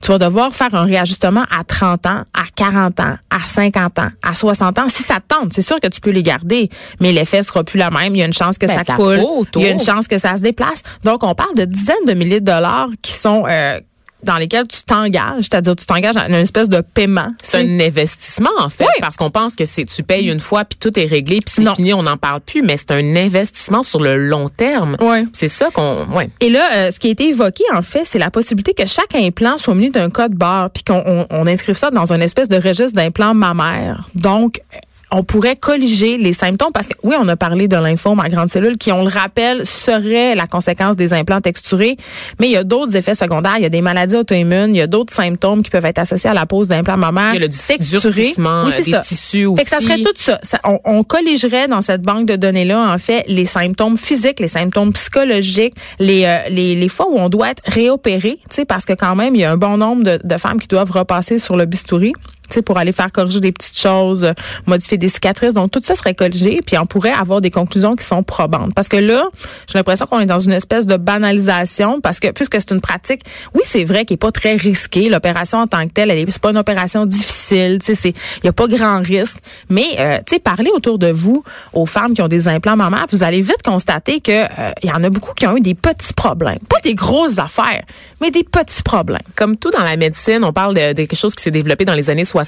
tu 0.01 0.07
vas 0.11 0.17
devoir 0.17 0.53
faire 0.53 0.73
un 0.73 0.85
réajustement 0.85 1.43
à 1.51 1.63
30 1.63 2.05
ans, 2.07 2.23
à 2.33 2.43
40 2.55 2.99
ans, 2.99 3.15
à 3.29 3.39
50 3.45 3.99
ans, 3.99 4.09
à 4.23 4.35
60 4.35 4.79
ans. 4.79 4.89
Si 4.89 5.03
ça 5.03 5.15
te 5.15 5.35
tente, 5.35 5.53
c'est 5.53 5.61
sûr 5.61 5.79
que 5.79 5.87
tu 5.87 6.01
peux 6.01 6.09
les 6.09 6.23
garder, 6.23 6.69
mais 6.99 7.11
l'effet 7.11 7.43
sera 7.43 7.63
plus 7.63 7.77
la 7.77 7.91
même. 7.91 8.15
Il 8.15 8.19
y 8.19 8.23
a 8.23 8.25
une 8.25 8.33
chance 8.33 8.57
que 8.57 8.65
ben, 8.65 8.83
ça 8.83 8.95
coule. 8.95 9.21
Il 9.55 9.61
y 9.61 9.67
a 9.67 9.71
une 9.71 9.79
chance 9.79 10.07
que 10.07 10.17
ça 10.17 10.37
se 10.37 10.41
déplace. 10.41 10.83
Donc, 11.03 11.23
on 11.23 11.35
parle 11.35 11.55
de 11.55 11.65
dizaines 11.65 11.95
de 12.07 12.13
milliers 12.13 12.39
de 12.39 12.45
dollars 12.45 12.89
qui 13.01 13.11
sont 13.11 13.45
euh, 13.47 13.79
dans 14.23 14.37
lesquels 14.37 14.67
tu 14.67 14.83
t'engages, 14.83 15.43
c'est-à-dire 15.43 15.75
tu 15.75 15.85
t'engages 15.85 16.17
à 16.17 16.27
une 16.27 16.35
espèce 16.35 16.69
de 16.69 16.81
paiement. 16.81 17.27
C'est 17.41 17.57
un 17.57 17.79
investissement 17.79 18.49
en 18.59 18.69
fait, 18.69 18.87
parce 18.99 19.17
qu'on 19.17 19.31
pense 19.31 19.55
que 19.55 19.65
c'est 19.65 19.85
tu 19.85 20.03
payes 20.03 20.29
une 20.29 20.39
fois 20.39 20.65
puis 20.65 20.77
tout 20.79 20.97
est 20.99 21.05
réglé 21.05 21.39
puis 21.39 21.53
c'est 21.55 21.75
fini, 21.75 21.93
on 21.93 22.03
n'en 22.03 22.17
parle 22.17 22.41
plus, 22.41 22.61
mais 22.61 22.77
c'est 22.77 22.91
un 22.91 23.15
investissement 23.15 23.83
sur 23.83 24.01
le 24.01 24.17
long 24.17 24.49
terme. 24.49 24.97
Ouais. 24.99 25.25
C'est 25.33 25.47
ça 25.47 25.69
qu'on, 25.71 26.07
ouais. 26.13 26.29
Et 26.39 26.49
là, 26.49 26.65
euh, 26.73 26.91
ce 26.91 26.99
qui 26.99 27.07
a 27.07 27.11
été 27.11 27.29
évoqué 27.29 27.63
en 27.73 27.81
fait, 27.81 28.05
c'est 28.05 28.19
la 28.19 28.31
possibilité 28.31 28.73
que 28.73 28.85
chaque 28.87 29.15
implant 29.15 29.57
soit 29.57 29.75
muni 29.75 29.89
d'un 29.89 30.09
code 30.09 30.33
barre 30.33 30.69
puis 30.69 30.83
qu'on 30.83 31.25
on, 31.29 31.47
inscrive 31.47 31.75
ça 31.75 31.91
dans 31.91 32.13
une 32.13 32.21
espèce 32.21 32.47
de 32.47 32.55
registre 32.55 32.93
d'implant 32.93 33.33
mammaire. 33.33 34.09
Donc 34.15 34.61
on 35.11 35.23
pourrait 35.23 35.57
colliger 35.57 36.17
les 36.17 36.33
symptômes 36.33 36.71
parce 36.73 36.87
que 36.87 36.93
oui, 37.03 37.15
on 37.19 37.27
a 37.27 37.35
parlé 37.35 37.67
de 37.67 37.75
lymphome 37.75 38.19
à 38.19 38.29
grande 38.29 38.49
cellule 38.49 38.77
qui, 38.77 38.91
on 38.91 39.03
le 39.03 39.09
rappelle, 39.09 39.65
serait 39.65 40.35
la 40.35 40.45
conséquence 40.45 40.95
des 40.95 41.13
implants 41.13 41.41
texturés, 41.41 41.97
mais 42.39 42.47
il 42.47 42.51
y 42.51 42.57
a 42.57 42.63
d'autres 42.63 42.95
effets 42.95 43.15
secondaires, 43.15 43.55
il 43.57 43.63
y 43.63 43.65
a 43.65 43.69
des 43.69 43.81
maladies 43.81 44.15
auto-immunes, 44.15 44.73
il 44.73 44.77
y 44.77 44.81
a 44.81 44.87
d'autres 44.87 45.13
symptômes 45.13 45.63
qui 45.63 45.69
peuvent 45.69 45.85
être 45.85 45.99
associés 45.99 46.29
à 46.29 46.33
la 46.33 46.45
pose 46.45 46.67
d'implants 46.67 46.97
mammaires 46.97 47.33
il 47.33 47.41
y 47.41 47.43
a 47.43 47.47
le 47.47 47.49
texturés. 47.49 48.33
Oui, 48.37 48.71
c'est 48.71 48.83
ça. 48.83 48.99
tissus 48.99 49.45
aussi. 49.45 49.57
Fait 49.57 49.63
que 49.63 49.69
ça 49.69 49.79
serait 49.79 50.01
tout 50.01 50.13
ça. 50.15 50.39
on, 50.63 50.79
on, 50.85 51.03
colligerait 51.03 51.67
dans 51.67 51.81
cette 51.81 52.01
banque 52.01 52.25
de 52.25 52.35
données-là, 52.35 52.93
en 52.93 52.97
fait, 52.97 53.25
les 53.27 53.45
symptômes 53.45 53.97
physiques, 53.97 54.39
les 54.39 54.47
symptômes 54.47 54.93
psychologiques, 54.93 55.73
les, 55.99 56.23
euh, 56.25 56.49
les, 56.49 56.75
les, 56.75 56.89
fois 56.89 57.07
où 57.09 57.17
on 57.17 57.27
doit 57.27 57.51
être 57.51 57.63
réopéré, 57.65 58.39
tu 58.41 58.55
sais, 58.55 58.65
parce 58.65 58.85
que 58.85 58.93
quand 58.93 59.15
même, 59.15 59.35
il 59.35 59.41
y 59.41 59.43
a 59.43 59.51
un 59.51 59.57
bon 59.57 59.77
nombre 59.77 60.03
de, 60.03 60.19
de 60.23 60.37
femmes 60.37 60.59
qui 60.59 60.67
doivent 60.67 60.91
repasser 60.91 61.39
sur 61.39 61.57
le 61.57 61.65
bistouri 61.65 62.13
pour 62.59 62.77
aller 62.77 62.91
faire 62.91 63.11
corriger 63.11 63.39
des 63.39 63.51
petites 63.51 63.79
choses, 63.79 64.23
euh, 64.23 64.33
modifier 64.65 64.97
des 64.97 65.07
cicatrices. 65.07 65.53
Donc, 65.53 65.71
tout 65.71 65.81
ça 65.83 65.95
serait 65.95 66.13
corrigé, 66.13 66.59
puis 66.65 66.77
on 66.77 66.85
pourrait 66.85 67.13
avoir 67.13 67.41
des 67.41 67.49
conclusions 67.49 67.95
qui 67.95 68.05
sont 68.05 68.23
probantes. 68.23 68.73
Parce 68.75 68.89
que 68.89 68.97
là, 68.97 69.29
j'ai 69.67 69.77
l'impression 69.77 70.05
qu'on 70.05 70.19
est 70.19 70.25
dans 70.25 70.39
une 70.39 70.51
espèce 70.51 70.85
de 70.85 70.97
banalisation, 70.97 72.01
parce 72.01 72.19
que 72.19 72.31
puisque 72.31 72.55
c'est 72.55 72.71
une 72.71 72.81
pratique, 72.81 73.21
oui, 73.53 73.61
c'est 73.63 73.85
vrai 73.85 74.05
qu'il 74.05 74.15
n'est 74.15 74.19
pas 74.19 74.31
très 74.31 74.55
risqué. 74.55 75.09
L'opération 75.09 75.59
en 75.59 75.67
tant 75.67 75.87
que 75.87 75.93
telle, 75.93 76.11
elle 76.11 76.17
est, 76.17 76.31
c'est 76.31 76.41
pas 76.41 76.51
une 76.51 76.57
opération 76.57 77.05
difficile. 77.05 77.79
Il 77.89 78.13
y 78.43 78.47
a 78.47 78.53
pas 78.53 78.67
grand 78.67 78.99
risque. 78.99 79.37
Mais, 79.69 79.85
euh, 79.99 80.17
tu 80.25 80.35
sais, 80.35 80.39
parlez 80.39 80.71
autour 80.73 80.97
de 80.97 81.11
vous 81.11 81.43
aux 81.73 81.85
femmes 81.85 82.13
qui 82.13 82.21
ont 82.21 82.27
des 82.27 82.47
implants 82.47 82.75
mammaires, 82.75 83.05
vous 83.11 83.23
allez 83.23 83.41
vite 83.41 83.61
constater 83.63 84.19
que 84.19 84.31
euh, 84.31 84.71
il 84.83 84.89
y 84.89 84.91
en 84.91 85.03
a 85.03 85.09
beaucoup 85.09 85.33
qui 85.33 85.47
ont 85.47 85.55
eu 85.55 85.61
des 85.61 85.75
petits 85.75 86.13
problèmes, 86.13 86.59
pas 86.69 86.79
des 86.83 86.95
grosses 86.95 87.39
affaires, 87.39 87.83
mais 88.19 88.31
des 88.31 88.43
petits 88.43 88.83
problèmes. 88.83 89.21
Comme 89.35 89.57
tout 89.57 89.69
dans 89.71 89.83
la 89.83 89.95
médecine, 89.95 90.43
on 90.43 90.53
parle 90.53 90.75
de 90.75 90.93
quelque 90.93 91.15
chose 91.15 91.35
qui 91.35 91.43
s'est 91.43 91.51
développé 91.51 91.85
dans 91.85 91.93
les 91.93 92.09
années 92.09 92.25
60 92.25 92.40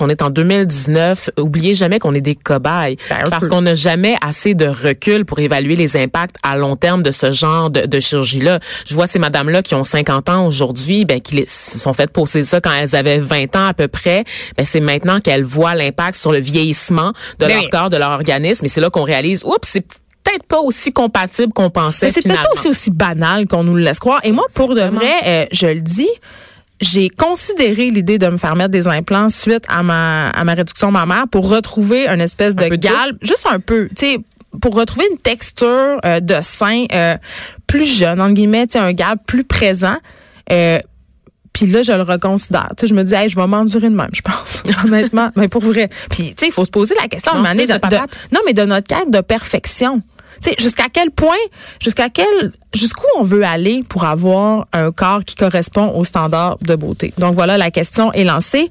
on 0.00 0.08
est 0.08 0.22
en 0.22 0.30
2019. 0.30 1.30
Oubliez 1.38 1.74
jamais 1.74 1.98
qu'on 1.98 2.12
est 2.12 2.20
des 2.20 2.34
cobayes 2.34 2.96
ben, 3.08 3.16
parce 3.30 3.48
qu'on 3.48 3.62
n'a 3.62 3.74
jamais 3.74 4.16
assez 4.20 4.54
de 4.54 4.66
recul 4.66 5.24
pour 5.24 5.38
évaluer 5.38 5.76
les 5.76 5.96
impacts 5.96 6.36
à 6.42 6.56
long 6.56 6.76
terme 6.76 7.02
de 7.02 7.10
ce 7.10 7.30
genre 7.30 7.70
de, 7.70 8.00
chirurgie-là. 8.00 8.60
Je 8.88 8.94
vois 8.94 9.06
ces 9.06 9.18
madames-là 9.18 9.62
qui 9.62 9.74
ont 9.74 9.84
50 9.84 10.28
ans 10.28 10.46
aujourd'hui, 10.46 11.04
ben, 11.04 11.20
qui 11.20 11.44
se 11.46 11.78
sont 11.78 11.92
faites 11.92 12.10
poser 12.10 12.42
ça 12.42 12.60
quand 12.60 12.72
elles 12.72 12.94
avaient 12.94 13.18
20 13.18 13.56
ans 13.56 13.66
à 13.66 13.74
peu 13.74 13.88
près. 13.88 14.24
Ben, 14.56 14.64
c'est 14.64 14.80
maintenant 14.80 15.20
qu'elles 15.20 15.44
voient 15.44 15.74
l'impact 15.74 16.16
sur 16.16 16.32
le 16.32 16.38
vieillissement 16.38 17.12
de 17.38 17.46
ben 17.46 17.48
leur 17.48 17.70
corps, 17.70 17.90
de 17.90 17.96
leur 17.96 18.10
organisme. 18.10 18.64
Et 18.64 18.68
c'est 18.68 18.80
là 18.80 18.90
qu'on 18.90 19.04
réalise, 19.04 19.44
oups, 19.44 19.68
c'est 19.68 19.86
peut-être 20.26 20.44
pas 20.44 20.60
aussi 20.60 20.92
compatible 20.92 21.52
qu'on 21.52 21.70
pensait. 21.70 22.10
C'est 22.10 22.22
peut-être 22.22 22.42
pas 22.42 22.52
aussi, 22.52 22.68
aussi 22.68 22.90
banal 22.90 23.46
qu'on 23.46 23.64
nous 23.64 23.74
le 23.74 23.82
laisse 23.82 23.98
croire. 23.98 24.20
Et 24.24 24.32
moi, 24.32 24.44
pour 24.54 24.74
de 24.74 24.82
vrai, 24.82 25.14
euh, 25.26 25.46
je 25.52 25.66
le 25.66 25.80
dis, 25.80 26.08
j'ai 26.80 27.08
considéré 27.08 27.90
l'idée 27.90 28.18
de 28.18 28.28
me 28.28 28.36
faire 28.36 28.54
mettre 28.54 28.70
des 28.70 28.86
implants 28.86 29.30
suite 29.30 29.64
à 29.68 29.82
ma 29.82 30.28
à 30.30 30.44
ma 30.44 30.54
réduction 30.54 30.90
mammaire 30.90 31.24
pour 31.30 31.48
retrouver 31.48 32.06
une 32.06 32.20
espèce 32.20 32.54
de 32.54 32.68
galbe, 32.76 33.16
juste 33.22 33.46
un 33.50 33.60
peu, 33.60 33.88
tu 33.96 34.06
sais 34.06 34.20
pour 34.60 34.74
retrouver 34.74 35.06
une 35.10 35.18
texture 35.18 35.98
euh, 36.04 36.20
de 36.20 36.36
sein 36.40 36.86
euh, 36.92 37.16
plus 37.66 37.86
jeune, 37.86 38.20
entre 38.20 38.34
guillemets, 38.34 38.66
un 38.76 38.92
galbe 38.92 39.18
plus 39.26 39.44
présent. 39.44 39.96
Euh, 40.50 40.78
puis 41.52 41.66
là, 41.66 41.82
je 41.82 41.92
le 41.92 42.02
reconsidère. 42.02 42.68
Tu 42.76 42.82
sais, 42.82 42.86
je 42.86 42.94
me 42.94 43.02
dis, 43.02 43.14
hey, 43.14 43.28
je 43.28 43.36
vais 43.36 43.46
m'endurer 43.46 43.88
de 43.88 43.94
même, 43.94 44.10
je 44.12 44.20
pense, 44.20 44.62
honnêtement. 44.84 45.30
mais 45.36 45.48
pour 45.48 45.62
vrai. 45.62 45.88
Puis, 46.10 46.28
tu 46.28 46.34
sais, 46.36 46.46
il 46.48 46.52
faut 46.52 46.64
se 46.64 46.70
poser 46.70 46.94
la 47.00 47.08
question 47.08 47.34
non, 47.34 47.42
de, 47.42 47.48
de, 47.48 47.96
non, 48.32 48.40
mais 48.44 48.52
de 48.52 48.62
notre 48.62 48.86
quête 48.86 49.10
de 49.10 49.20
perfection. 49.20 50.02
Tu 50.42 50.50
sais, 50.50 50.56
jusqu'à 50.58 50.86
quel 50.92 51.10
point, 51.10 51.34
jusqu'à 51.80 52.08
quel, 52.08 52.52
jusqu'où 52.74 53.06
on 53.18 53.22
veut 53.22 53.44
aller 53.44 53.82
pour 53.88 54.04
avoir 54.04 54.66
un 54.72 54.90
corps 54.90 55.24
qui 55.24 55.36
correspond 55.36 55.92
aux 55.94 56.04
standards 56.04 56.58
de 56.60 56.74
beauté? 56.74 57.12
Donc 57.18 57.34
voilà, 57.34 57.58
la 57.58 57.70
question 57.70 58.12
est 58.12 58.24
lancée. 58.24 58.68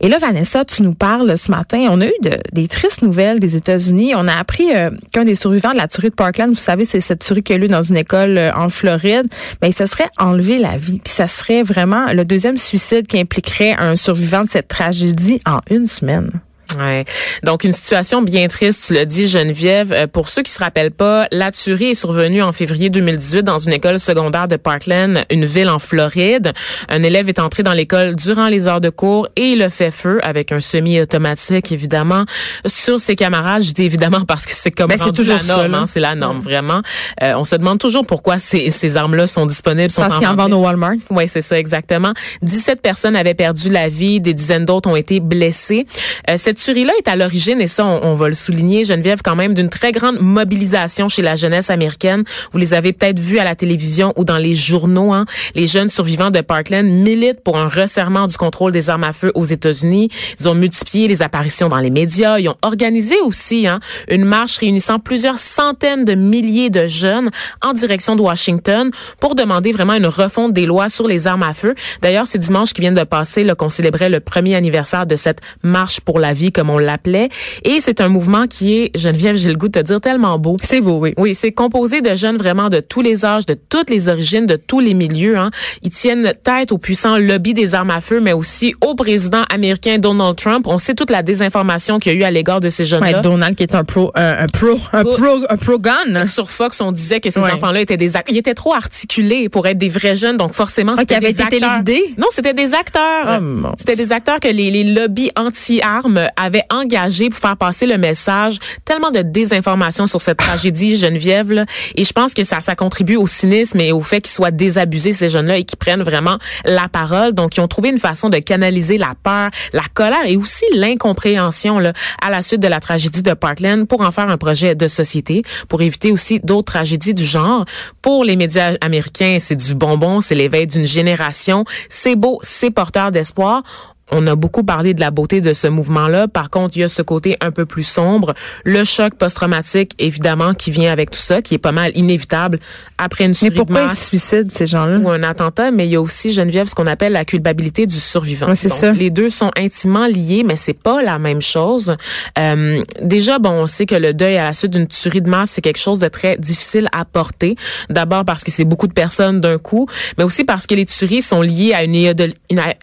Et 0.00 0.08
là, 0.08 0.18
Vanessa, 0.18 0.64
tu 0.64 0.82
nous 0.82 0.92
parles 0.92 1.38
ce 1.38 1.50
matin. 1.50 1.86
On 1.90 2.00
a 2.00 2.06
eu 2.06 2.12
des 2.52 2.68
tristes 2.68 3.02
nouvelles 3.02 3.40
des 3.40 3.56
États-Unis. 3.56 4.12
On 4.14 4.28
a 4.28 4.34
appris 4.34 4.74
euh, 4.74 4.90
qu'un 5.12 5.24
des 5.24 5.34
survivants 5.34 5.72
de 5.72 5.78
la 5.78 5.88
tuerie 5.88 6.10
de 6.10 6.14
Parkland, 6.14 6.50
vous 6.50 6.54
savez, 6.56 6.84
c'est 6.84 7.00
cette 7.00 7.20
tuerie 7.20 7.42
qui 7.42 7.52
a 7.52 7.56
eu 7.56 7.68
dans 7.68 7.82
une 7.82 7.96
école 7.96 8.36
euh, 8.36 8.52
en 8.54 8.68
Floride, 8.68 9.28
mais 9.30 9.56
ben, 9.62 9.68
il 9.68 9.72
se 9.72 9.86
serait 9.86 10.10
enlevé 10.18 10.58
la 10.58 10.76
vie. 10.76 10.98
Puis 10.98 11.12
ça 11.14 11.28
serait 11.28 11.62
vraiment 11.62 12.12
le 12.12 12.24
deuxième 12.24 12.58
suicide 12.58 13.06
qui 13.06 13.18
impliquerait 13.18 13.76
un 13.78 13.96
survivant 13.96 14.42
de 14.42 14.48
cette 14.48 14.68
tragédie 14.68 15.40
en 15.46 15.60
une 15.70 15.86
semaine. 15.86 16.30
Ouais. 16.78 17.04
Donc 17.42 17.64
une 17.64 17.72
situation 17.72 18.22
bien 18.22 18.48
triste, 18.48 18.86
tu 18.86 18.94
l'as 18.94 19.04
dit 19.04 19.28
Geneviève. 19.28 19.92
Euh, 19.92 20.06
pour 20.06 20.28
ceux 20.28 20.42
qui 20.42 20.50
se 20.50 20.58
rappellent 20.58 20.90
pas, 20.90 21.26
la 21.30 21.50
tuerie 21.50 21.90
est 21.90 21.94
survenue 21.94 22.42
en 22.42 22.52
février 22.52 22.90
2018 22.90 23.42
dans 23.42 23.58
une 23.58 23.72
école 23.72 23.98
secondaire 24.00 24.48
de 24.48 24.56
Parkland, 24.56 25.24
une 25.30 25.44
ville 25.44 25.68
en 25.68 25.78
Floride. 25.78 26.52
Un 26.88 27.02
élève 27.02 27.28
est 27.28 27.38
entré 27.38 27.62
dans 27.62 27.72
l'école 27.72 28.16
durant 28.16 28.48
les 28.48 28.68
heures 28.68 28.80
de 28.80 28.90
cours 28.90 29.28
et 29.36 29.52
il 29.52 29.62
a 29.62 29.70
fait 29.70 29.90
feu 29.90 30.18
avec 30.22 30.52
un 30.52 30.60
semi-automatique 30.60 31.72
évidemment 31.72 32.24
sur 32.66 33.00
ses 33.00 33.16
camarades. 33.16 33.62
Je 33.62 33.72
dis 33.72 33.84
évidemment 33.84 34.24
parce 34.26 34.46
que 34.46 34.52
c'est 34.52 34.70
comme 34.70 34.88
ben, 34.88 34.98
toujours 34.98 35.36
la 35.36 35.42
norme, 35.42 35.74
hein, 35.74 35.84
c'est 35.86 36.00
la 36.00 36.14
norme 36.14 36.40
vraiment. 36.40 36.82
Euh, 37.22 37.34
on 37.36 37.44
se 37.44 37.56
demande 37.56 37.78
toujours 37.78 38.06
pourquoi 38.06 38.38
ces, 38.38 38.70
ces 38.70 38.96
armes-là 38.96 39.26
sont 39.26 39.46
disponibles, 39.46 39.90
sont 39.90 40.02
parce 40.02 40.18
qu'ils 40.18 40.26
en 40.26 40.36
vendent 40.36 40.54
au 40.54 40.62
Walmart. 40.62 40.94
Oui, 41.10 41.28
c'est 41.28 41.42
ça 41.42 41.58
exactement. 41.58 42.12
17 42.42 42.80
personnes 42.80 43.16
avaient 43.16 43.34
perdu 43.34 43.70
la 43.70 43.88
vie, 43.88 44.20
des 44.20 44.34
dizaines 44.34 44.64
d'autres 44.64 44.88
ont 44.88 44.96
été 44.96 45.20
blessées. 45.20 45.86
Euh, 46.30 46.36
cette 46.36 46.58
tuerie-là 46.64 46.94
est 46.98 47.08
à 47.08 47.16
l'origine, 47.16 47.60
et 47.60 47.66
ça, 47.66 47.84
on, 47.84 48.14
va 48.14 48.28
le 48.28 48.34
souligner, 48.34 48.84
Geneviève, 48.84 49.20
quand 49.22 49.36
même, 49.36 49.52
d'une 49.52 49.68
très 49.68 49.92
grande 49.92 50.18
mobilisation 50.20 51.08
chez 51.08 51.20
la 51.20 51.34
jeunesse 51.34 51.68
américaine. 51.68 52.24
Vous 52.52 52.58
les 52.58 52.72
avez 52.72 52.94
peut-être 52.94 53.20
vus 53.20 53.38
à 53.38 53.44
la 53.44 53.54
télévision 53.54 54.14
ou 54.16 54.24
dans 54.24 54.38
les 54.38 54.54
journaux. 54.54 55.12
Hein. 55.12 55.26
Les 55.54 55.66
jeunes 55.66 55.90
survivants 55.90 56.30
de 56.30 56.40
Parkland 56.40 56.86
militent 56.86 57.42
pour 57.42 57.58
un 57.58 57.68
resserrement 57.68 58.26
du 58.26 58.36
contrôle 58.38 58.72
des 58.72 58.88
armes 58.88 59.04
à 59.04 59.12
feu 59.12 59.30
aux 59.34 59.44
États-Unis. 59.44 60.08
Ils 60.40 60.48
ont 60.48 60.54
multiplié 60.54 61.06
les 61.06 61.20
apparitions 61.20 61.68
dans 61.68 61.80
les 61.80 61.90
médias. 61.90 62.38
Ils 62.38 62.48
ont 62.48 62.56
organisé 62.62 63.20
aussi 63.20 63.66
hein, 63.66 63.80
une 64.08 64.24
marche 64.24 64.56
réunissant 64.56 64.98
plusieurs 64.98 65.38
centaines 65.38 66.06
de 66.06 66.14
milliers 66.14 66.70
de 66.70 66.86
jeunes 66.86 67.30
en 67.62 67.74
direction 67.74 68.16
de 68.16 68.22
Washington 68.22 68.90
pour 69.20 69.34
demander 69.34 69.72
vraiment 69.72 69.94
une 69.94 70.06
refonte 70.06 70.54
des 70.54 70.64
lois 70.64 70.88
sur 70.88 71.08
les 71.08 71.26
armes 71.26 71.42
à 71.42 71.52
feu. 71.52 71.74
D'ailleurs, 72.00 72.26
c'est 72.26 72.38
dimanche 72.38 72.72
qui 72.72 72.80
vient 72.80 72.92
de 72.92 73.04
passer 73.04 73.46
qu'on 73.58 73.68
célébrait 73.68 74.08
le 74.08 74.20
premier 74.20 74.54
anniversaire 74.54 75.06
de 75.06 75.16
cette 75.16 75.40
marche 75.62 76.00
pour 76.00 76.18
la 76.18 76.32
vie 76.32 76.43
comme 76.52 76.70
on 76.70 76.78
l'appelait. 76.78 77.28
Et 77.64 77.80
c'est 77.80 78.00
un 78.00 78.08
mouvement 78.08 78.46
qui 78.46 78.78
est, 78.78 78.98
Geneviève, 78.98 79.36
j'ai 79.36 79.50
le 79.50 79.56
goût 79.56 79.68
de 79.68 79.80
te 79.80 79.84
dire, 79.84 80.00
tellement 80.00 80.38
beau. 80.38 80.56
C'est 80.62 80.80
beau, 80.80 80.98
oui. 80.98 81.14
Oui, 81.16 81.34
c'est 81.34 81.52
composé 81.52 82.00
de 82.00 82.14
jeunes 82.14 82.36
vraiment 82.36 82.68
de 82.68 82.80
tous 82.80 83.00
les 83.00 83.24
âges, 83.24 83.46
de 83.46 83.54
toutes 83.54 83.90
les 83.90 84.08
origines, 84.08 84.46
de 84.46 84.56
tous 84.56 84.80
les 84.80 84.94
milieux. 84.94 85.36
Hein. 85.36 85.50
Ils 85.82 85.90
tiennent 85.90 86.32
tête 86.42 86.72
au 86.72 86.78
puissant 86.78 87.18
lobby 87.18 87.54
des 87.54 87.74
armes 87.74 87.90
à 87.90 88.00
feu, 88.00 88.20
mais 88.20 88.32
aussi 88.32 88.74
au 88.80 88.94
président 88.94 89.44
américain 89.52 89.98
Donald 89.98 90.36
Trump. 90.36 90.66
On 90.66 90.78
sait 90.78 90.94
toute 90.94 91.10
la 91.10 91.22
désinformation 91.22 91.98
qu'il 91.98 92.12
y 92.12 92.16
a 92.16 92.18
eu 92.18 92.22
à 92.24 92.30
l'égard 92.30 92.60
de 92.60 92.68
ces 92.68 92.84
jeunes-là. 92.84 93.18
Ouais, 93.18 93.22
Donald 93.22 93.56
qui 93.56 93.62
est 93.62 93.74
un 93.74 93.84
pro, 93.84 94.10
un 94.14 94.46
pro, 94.46 94.78
un 94.92 95.04
pro, 95.04 95.44
un 95.48 95.56
pro 95.56 95.78
gun. 95.78 96.26
Sur 96.26 96.50
Fox, 96.50 96.80
on 96.80 96.92
disait 96.92 97.20
que 97.20 97.30
ces 97.30 97.40
enfants-là 97.40 97.80
étaient 97.80 97.96
des, 97.96 98.12
ils 98.28 98.38
étaient 98.38 98.54
trop 98.54 98.74
articulés 98.74 99.48
pour 99.48 99.66
être 99.66 99.78
des 99.78 99.88
vrais 99.88 100.16
jeunes, 100.16 100.36
donc 100.36 100.52
forcément 100.52 100.94
ah, 100.96 101.00
c'était 101.00 101.20
des 101.20 101.40
acteurs. 101.40 101.82
Non, 102.18 102.26
c'était 102.30 102.54
des 102.54 102.74
acteurs. 102.74 103.40
Oh, 103.40 103.68
c'était 103.78 103.96
des 103.96 104.12
acteurs 104.12 104.40
que 104.40 104.48
les, 104.48 104.70
les 104.70 104.84
lobbies 104.84 105.30
anti-armes 105.36 106.28
avait 106.36 106.64
engagé 106.70 107.30
pour 107.30 107.38
faire 107.38 107.56
passer 107.56 107.86
le 107.86 107.98
message. 107.98 108.58
Tellement 108.84 109.10
de 109.10 109.22
désinformation 109.22 110.06
sur 110.06 110.20
cette 110.20 110.38
tragédie, 110.38 110.96
Geneviève. 110.96 111.52
Là, 111.52 111.66
et 111.94 112.04
je 112.04 112.12
pense 112.12 112.34
que 112.34 112.44
ça, 112.44 112.60
ça 112.60 112.74
contribue 112.74 113.16
au 113.16 113.26
cynisme 113.26 113.80
et 113.80 113.92
au 113.92 114.00
fait 114.00 114.20
qu'ils 114.20 114.32
soient 114.32 114.50
désabusés, 114.50 115.12
ces 115.12 115.28
jeunes-là, 115.28 115.58
et 115.58 115.64
qu'ils 115.64 115.78
prennent 115.78 116.02
vraiment 116.02 116.38
la 116.64 116.88
parole. 116.88 117.32
Donc, 117.32 117.56
ils 117.56 117.60
ont 117.60 117.68
trouvé 117.68 117.90
une 117.90 117.98
façon 117.98 118.28
de 118.28 118.38
canaliser 118.38 118.98
la 118.98 119.14
peur, 119.22 119.50
la 119.72 119.84
colère 119.92 120.26
et 120.26 120.36
aussi 120.36 120.64
l'incompréhension 120.74 121.78
là, 121.78 121.92
à 122.22 122.30
la 122.30 122.42
suite 122.42 122.60
de 122.60 122.68
la 122.68 122.80
tragédie 122.80 123.22
de 123.22 123.34
Parkland 123.34 123.86
pour 123.86 124.00
en 124.00 124.10
faire 124.10 124.28
un 124.28 124.38
projet 124.38 124.74
de 124.74 124.88
société, 124.88 125.42
pour 125.68 125.82
éviter 125.82 126.10
aussi 126.10 126.40
d'autres 126.40 126.72
tragédies 126.72 127.14
du 127.14 127.24
genre. 127.24 127.64
Pour 128.02 128.24
les 128.24 128.36
médias 128.36 128.74
américains, 128.80 129.38
c'est 129.40 129.56
du 129.56 129.74
bonbon, 129.74 130.20
c'est 130.20 130.34
l'éveil 130.34 130.66
d'une 130.66 130.86
génération. 130.86 131.64
C'est 131.88 132.16
beau, 132.16 132.38
c'est 132.42 132.70
porteur 132.70 133.10
d'espoir 133.10 133.62
on 134.10 134.26
a 134.26 134.36
beaucoup 134.36 134.64
parlé 134.64 134.94
de 134.94 135.00
la 135.00 135.10
beauté 135.10 135.40
de 135.40 135.52
ce 135.52 135.66
mouvement-là. 135.66 136.28
Par 136.28 136.50
contre, 136.50 136.76
il 136.76 136.80
y 136.80 136.84
a 136.84 136.88
ce 136.88 137.02
côté 137.02 137.36
un 137.40 137.50
peu 137.50 137.64
plus 137.64 137.82
sombre, 137.82 138.34
le 138.64 138.84
choc 138.84 139.14
post-traumatique, 139.14 139.92
évidemment, 139.98 140.54
qui 140.54 140.70
vient 140.70 140.92
avec 140.92 141.10
tout 141.10 141.20
ça, 141.20 141.42
qui 141.42 141.54
est 141.54 141.58
pas 141.58 141.72
mal 141.72 141.90
inévitable 141.94 142.58
après 142.98 143.24
une 143.24 143.34
survie 143.34 143.50
Mais 143.50 143.56
pourquoi 143.56 143.84
ils 143.84 143.96
se 143.96 144.04
suicident, 144.08 144.48
ces 144.50 144.66
gens-là? 144.66 144.98
Ou 144.98 145.08
un 145.08 145.22
attentat, 145.22 145.70
mais 145.70 145.86
il 145.86 145.92
y 145.92 145.96
a 145.96 146.00
aussi, 146.00 146.32
Geneviève, 146.32 146.68
ce 146.68 146.74
qu'on 146.74 146.86
appelle 146.86 147.12
la 147.12 147.24
culpabilité 147.24 147.86
du 147.86 147.98
survivant. 147.98 148.54
c'est 148.54 148.68
ça. 148.68 148.92
Les 148.92 149.10
deux 149.10 149.30
sont 149.30 149.50
intimement 149.56 150.06
liés, 150.06 150.42
mais 150.44 150.56
c'est 150.56 150.74
pas 150.74 151.02
la 151.02 151.18
même 151.18 151.40
chose. 151.40 151.96
Euh, 152.38 152.82
déjà, 153.00 153.38
bon, 153.38 153.50
on 153.50 153.66
sait 153.66 153.86
que 153.86 153.94
le 153.94 154.12
deuil 154.12 154.36
à 154.36 154.44
la 154.44 154.52
suite 154.52 154.72
d'une 154.72 154.86
tuerie 154.86 155.22
de 155.22 155.30
masse, 155.30 155.50
c'est 155.50 155.62
quelque 155.62 155.80
chose 155.80 155.98
de 155.98 156.08
très 156.08 156.36
difficile 156.36 156.88
à 156.92 157.04
porter. 157.04 157.56
D'abord 157.88 158.24
parce 158.24 158.44
que 158.44 158.50
c'est 158.50 158.64
beaucoup 158.64 158.86
de 158.86 158.92
personnes 158.92 159.40
d'un 159.40 159.58
coup, 159.58 159.88
mais 160.18 160.24
aussi 160.24 160.44
parce 160.44 160.66
que 160.66 160.74
les 160.74 160.84
tueries 160.84 161.22
sont 161.22 161.40
liées 161.40 161.72
à 161.72 161.84
une, 161.84 162.14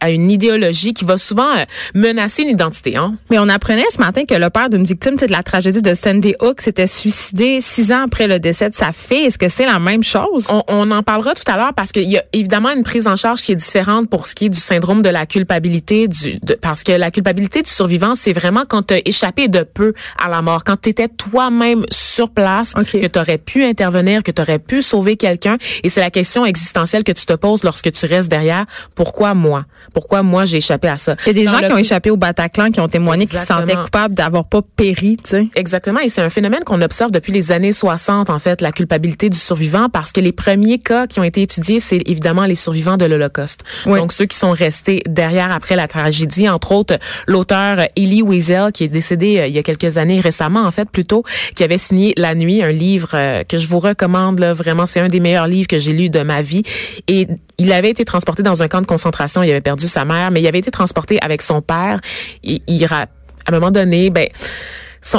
à 0.02 0.10
une 0.10 0.32
idéologie 0.32 0.94
qui 0.94 1.06
va 1.06 1.11
souvent 1.18 1.56
euh, 1.56 1.64
menacer 1.94 2.44
une 2.44 2.50
identité. 2.50 2.96
Hein? 2.98 3.16
Mais 3.30 3.40
on 3.40 3.50
apprenait 3.50 3.86
ce 3.92 4.00
matin 4.00 4.24
que 4.26 4.36
le 4.36 4.50
père 4.50 4.70
d'une 4.70 4.86
victime 4.86 5.16
de 5.16 5.26
la 5.28 5.44
tragédie 5.44 5.82
de 5.82 5.94
Sandy 5.94 6.36
Hook 6.42 6.62
s'était 6.62 6.88
suicidé 6.88 7.60
six 7.62 7.92
ans 7.92 8.04
après 8.06 8.28
le 8.28 8.40
décès 8.40 8.70
de 8.70 8.76
sa 8.76 8.92
fille. 8.92 9.26
Est-ce 9.26 9.38
que 9.38 9.50
c'est 9.50 9.66
la 9.66 9.80
même 9.80 10.04
chose? 10.04 10.48
On, 10.68 10.92
en 10.92 11.04
parlera 11.04 11.34
tout 11.34 11.50
à 11.50 11.58
l'heure 11.58 11.74
parce 11.74 11.92
qu'il 11.92 12.10
y 12.10 12.18
a 12.18 12.24
évidemment 12.34 12.72
une 12.72 12.84
prise 12.84 13.08
en 13.08 13.16
charge 13.16 13.42
qui 13.42 13.52
est 13.54 13.56
différente 13.56 14.10
pour 14.10 14.28
ce 14.28 14.36
qui 14.36 14.46
est 14.46 14.50
du 14.50 14.60
syndrome 14.60 15.02
de 15.02 15.10
la 15.10 15.26
culpabilité, 15.26 16.08
du, 16.08 16.40
parce 16.62 16.84
que 16.84 16.92
la 16.92 17.12
culpabilité 17.12 17.62
du 17.62 17.70
survivant, 17.70 18.16
c'est 18.16 18.34
vraiment 18.34 18.64
quand 18.68 18.88
tu 18.88 18.96
as 18.96 19.02
échappé 19.06 19.48
de 19.48 19.64
peu 19.64 19.94
à 20.18 20.30
la 20.30 20.42
mort, 20.42 20.64
quand 20.64 20.80
tu 20.82 20.90
étais 20.90 21.08
toi-même 21.08 21.86
sur 21.92 22.30
place, 22.30 22.74
que 22.74 23.08
tu 23.08 23.20
aurais 23.20 23.38
pu 23.38 23.64
intervenir, 23.64 24.24
que 24.24 24.32
tu 24.32 24.42
aurais 24.42 24.60
pu 24.60 24.82
sauver 24.82 25.16
quelqu'un. 25.18 25.58
Et 25.84 25.90
c'est 25.90 26.02
la 26.02 26.12
question 26.12 26.46
existentielle 26.46 27.04
que 27.04 27.12
tu 27.12 27.26
te 27.26 27.34
poses 27.34 27.64
lorsque 27.64 27.92
tu 27.92 28.06
restes 28.06 28.30
derrière. 28.30 28.66
Pourquoi 28.96 29.34
moi? 29.34 29.66
Pourquoi 29.94 30.24
moi 30.24 30.46
j'ai 30.46 30.58
échappé 30.58 30.88
à 30.88 30.98
ça? 31.02 31.16
Il 31.26 31.28
y 31.28 31.30
a 31.30 31.34
des 31.34 31.46
gens 31.46 31.60
qui 31.60 31.72
ont 31.72 31.78
échappé 31.78 32.12
au 32.12 32.18
Bataclan, 32.18 32.72
qui 32.72 32.80
ont 32.80 32.88
témoigné, 32.88 33.28
qui 33.28 33.36
se 33.36 33.46
sentaient 33.46 33.76
coupables 33.76 34.16
d'avoir 34.16 34.46
pas 34.46 34.62
péri, 34.62 35.18
tu 35.24 35.30
sais. 35.30 35.48
Exactement. 35.56 36.00
Et 36.00 36.10
c'est 36.10 36.22
un 36.22 36.30
phénomène 36.30 36.64
qu'on 36.64 36.82
observe 36.82 37.12
depuis 37.12 37.32
les 37.32 37.52
années 37.52 37.72
60, 37.72 38.30
en 38.30 38.40
fait, 38.40 38.62
la 38.62 38.72
culpabilité 38.72 39.30
du 39.30 39.38
survivant, 39.38 39.90
parce 39.90 40.12
que 40.12 40.20
les 40.20 40.32
premiers 40.32 40.80
cas 40.80 41.08
qui 41.08 41.20
ont 41.20 41.24
été 41.24 41.42
étudiés, 41.42 41.80
c'est 41.80 42.02
évidemment 42.06 42.46
les 42.46 42.56
survivants 42.56 42.98
de 42.98 43.06
l'Holocauste. 43.06 43.64
Donc, 43.86 44.12
ceux 44.12 44.26
qui 44.26 44.38
sont 44.38 44.52
restés 44.52 45.04
derrière 45.08 45.52
après 45.52 45.76
la 45.76 45.88
tragédie, 45.88 46.50
entre 46.50 46.72
autres, 46.72 46.98
l'auteur 47.28 47.88
Elie 47.98 48.22
Wiesel, 48.22 48.72
qui 48.72 48.84
est 48.84 48.88
décédé 48.88 49.40
euh, 49.40 49.48
il 49.48 49.54
y 49.54 49.60
a 49.60 49.64
quelques 49.64 49.98
années, 49.98 50.20
récemment, 50.20 50.62
en 50.62 50.72
fait, 50.72 50.90
plutôt, 50.90 51.24
qui 51.56 51.64
avait 51.64 51.78
signé 51.78 52.14
La 52.18 52.36
Nuit, 52.36 52.64
un 52.64 52.72
livre 52.72 53.10
euh, 53.14 53.44
que 53.44 53.58
je 53.58 53.68
vous 53.68 53.80
recommande, 53.80 54.40
là, 54.40 54.54
vraiment, 54.54 54.86
c'est 54.86 55.00
un 55.00 55.10
des 55.10 55.20
meilleurs 55.20 55.48
livres 55.48 55.68
que 55.68 55.78
j'ai 55.78 55.94
lu 55.94 56.10
de 56.10 56.22
ma 56.22 56.42
vie. 56.42 56.64
Et 57.08 57.28
il 57.58 57.72
avait 57.72 57.90
été 57.90 58.06
transporté 58.06 58.44
dans 58.44 58.64
un 58.64 58.68
camp 58.68 58.82
de 58.82 58.88
concentration, 58.88 59.44
il 59.44 59.52
avait 59.52 59.62
perdu 59.62 59.88
sa 59.88 60.06
mère, 60.06 60.32
mais 60.32 60.42
il 60.42 60.48
avait 60.48 60.60
été 60.60 60.72
transporté 60.72 60.91
avec 61.22 61.42
son 61.42 61.62
père. 61.62 62.00
Il 62.44 62.86
à 62.86 63.08
un 63.48 63.52
moment 63.52 63.72
donné, 63.72 64.10
ben 64.10 64.28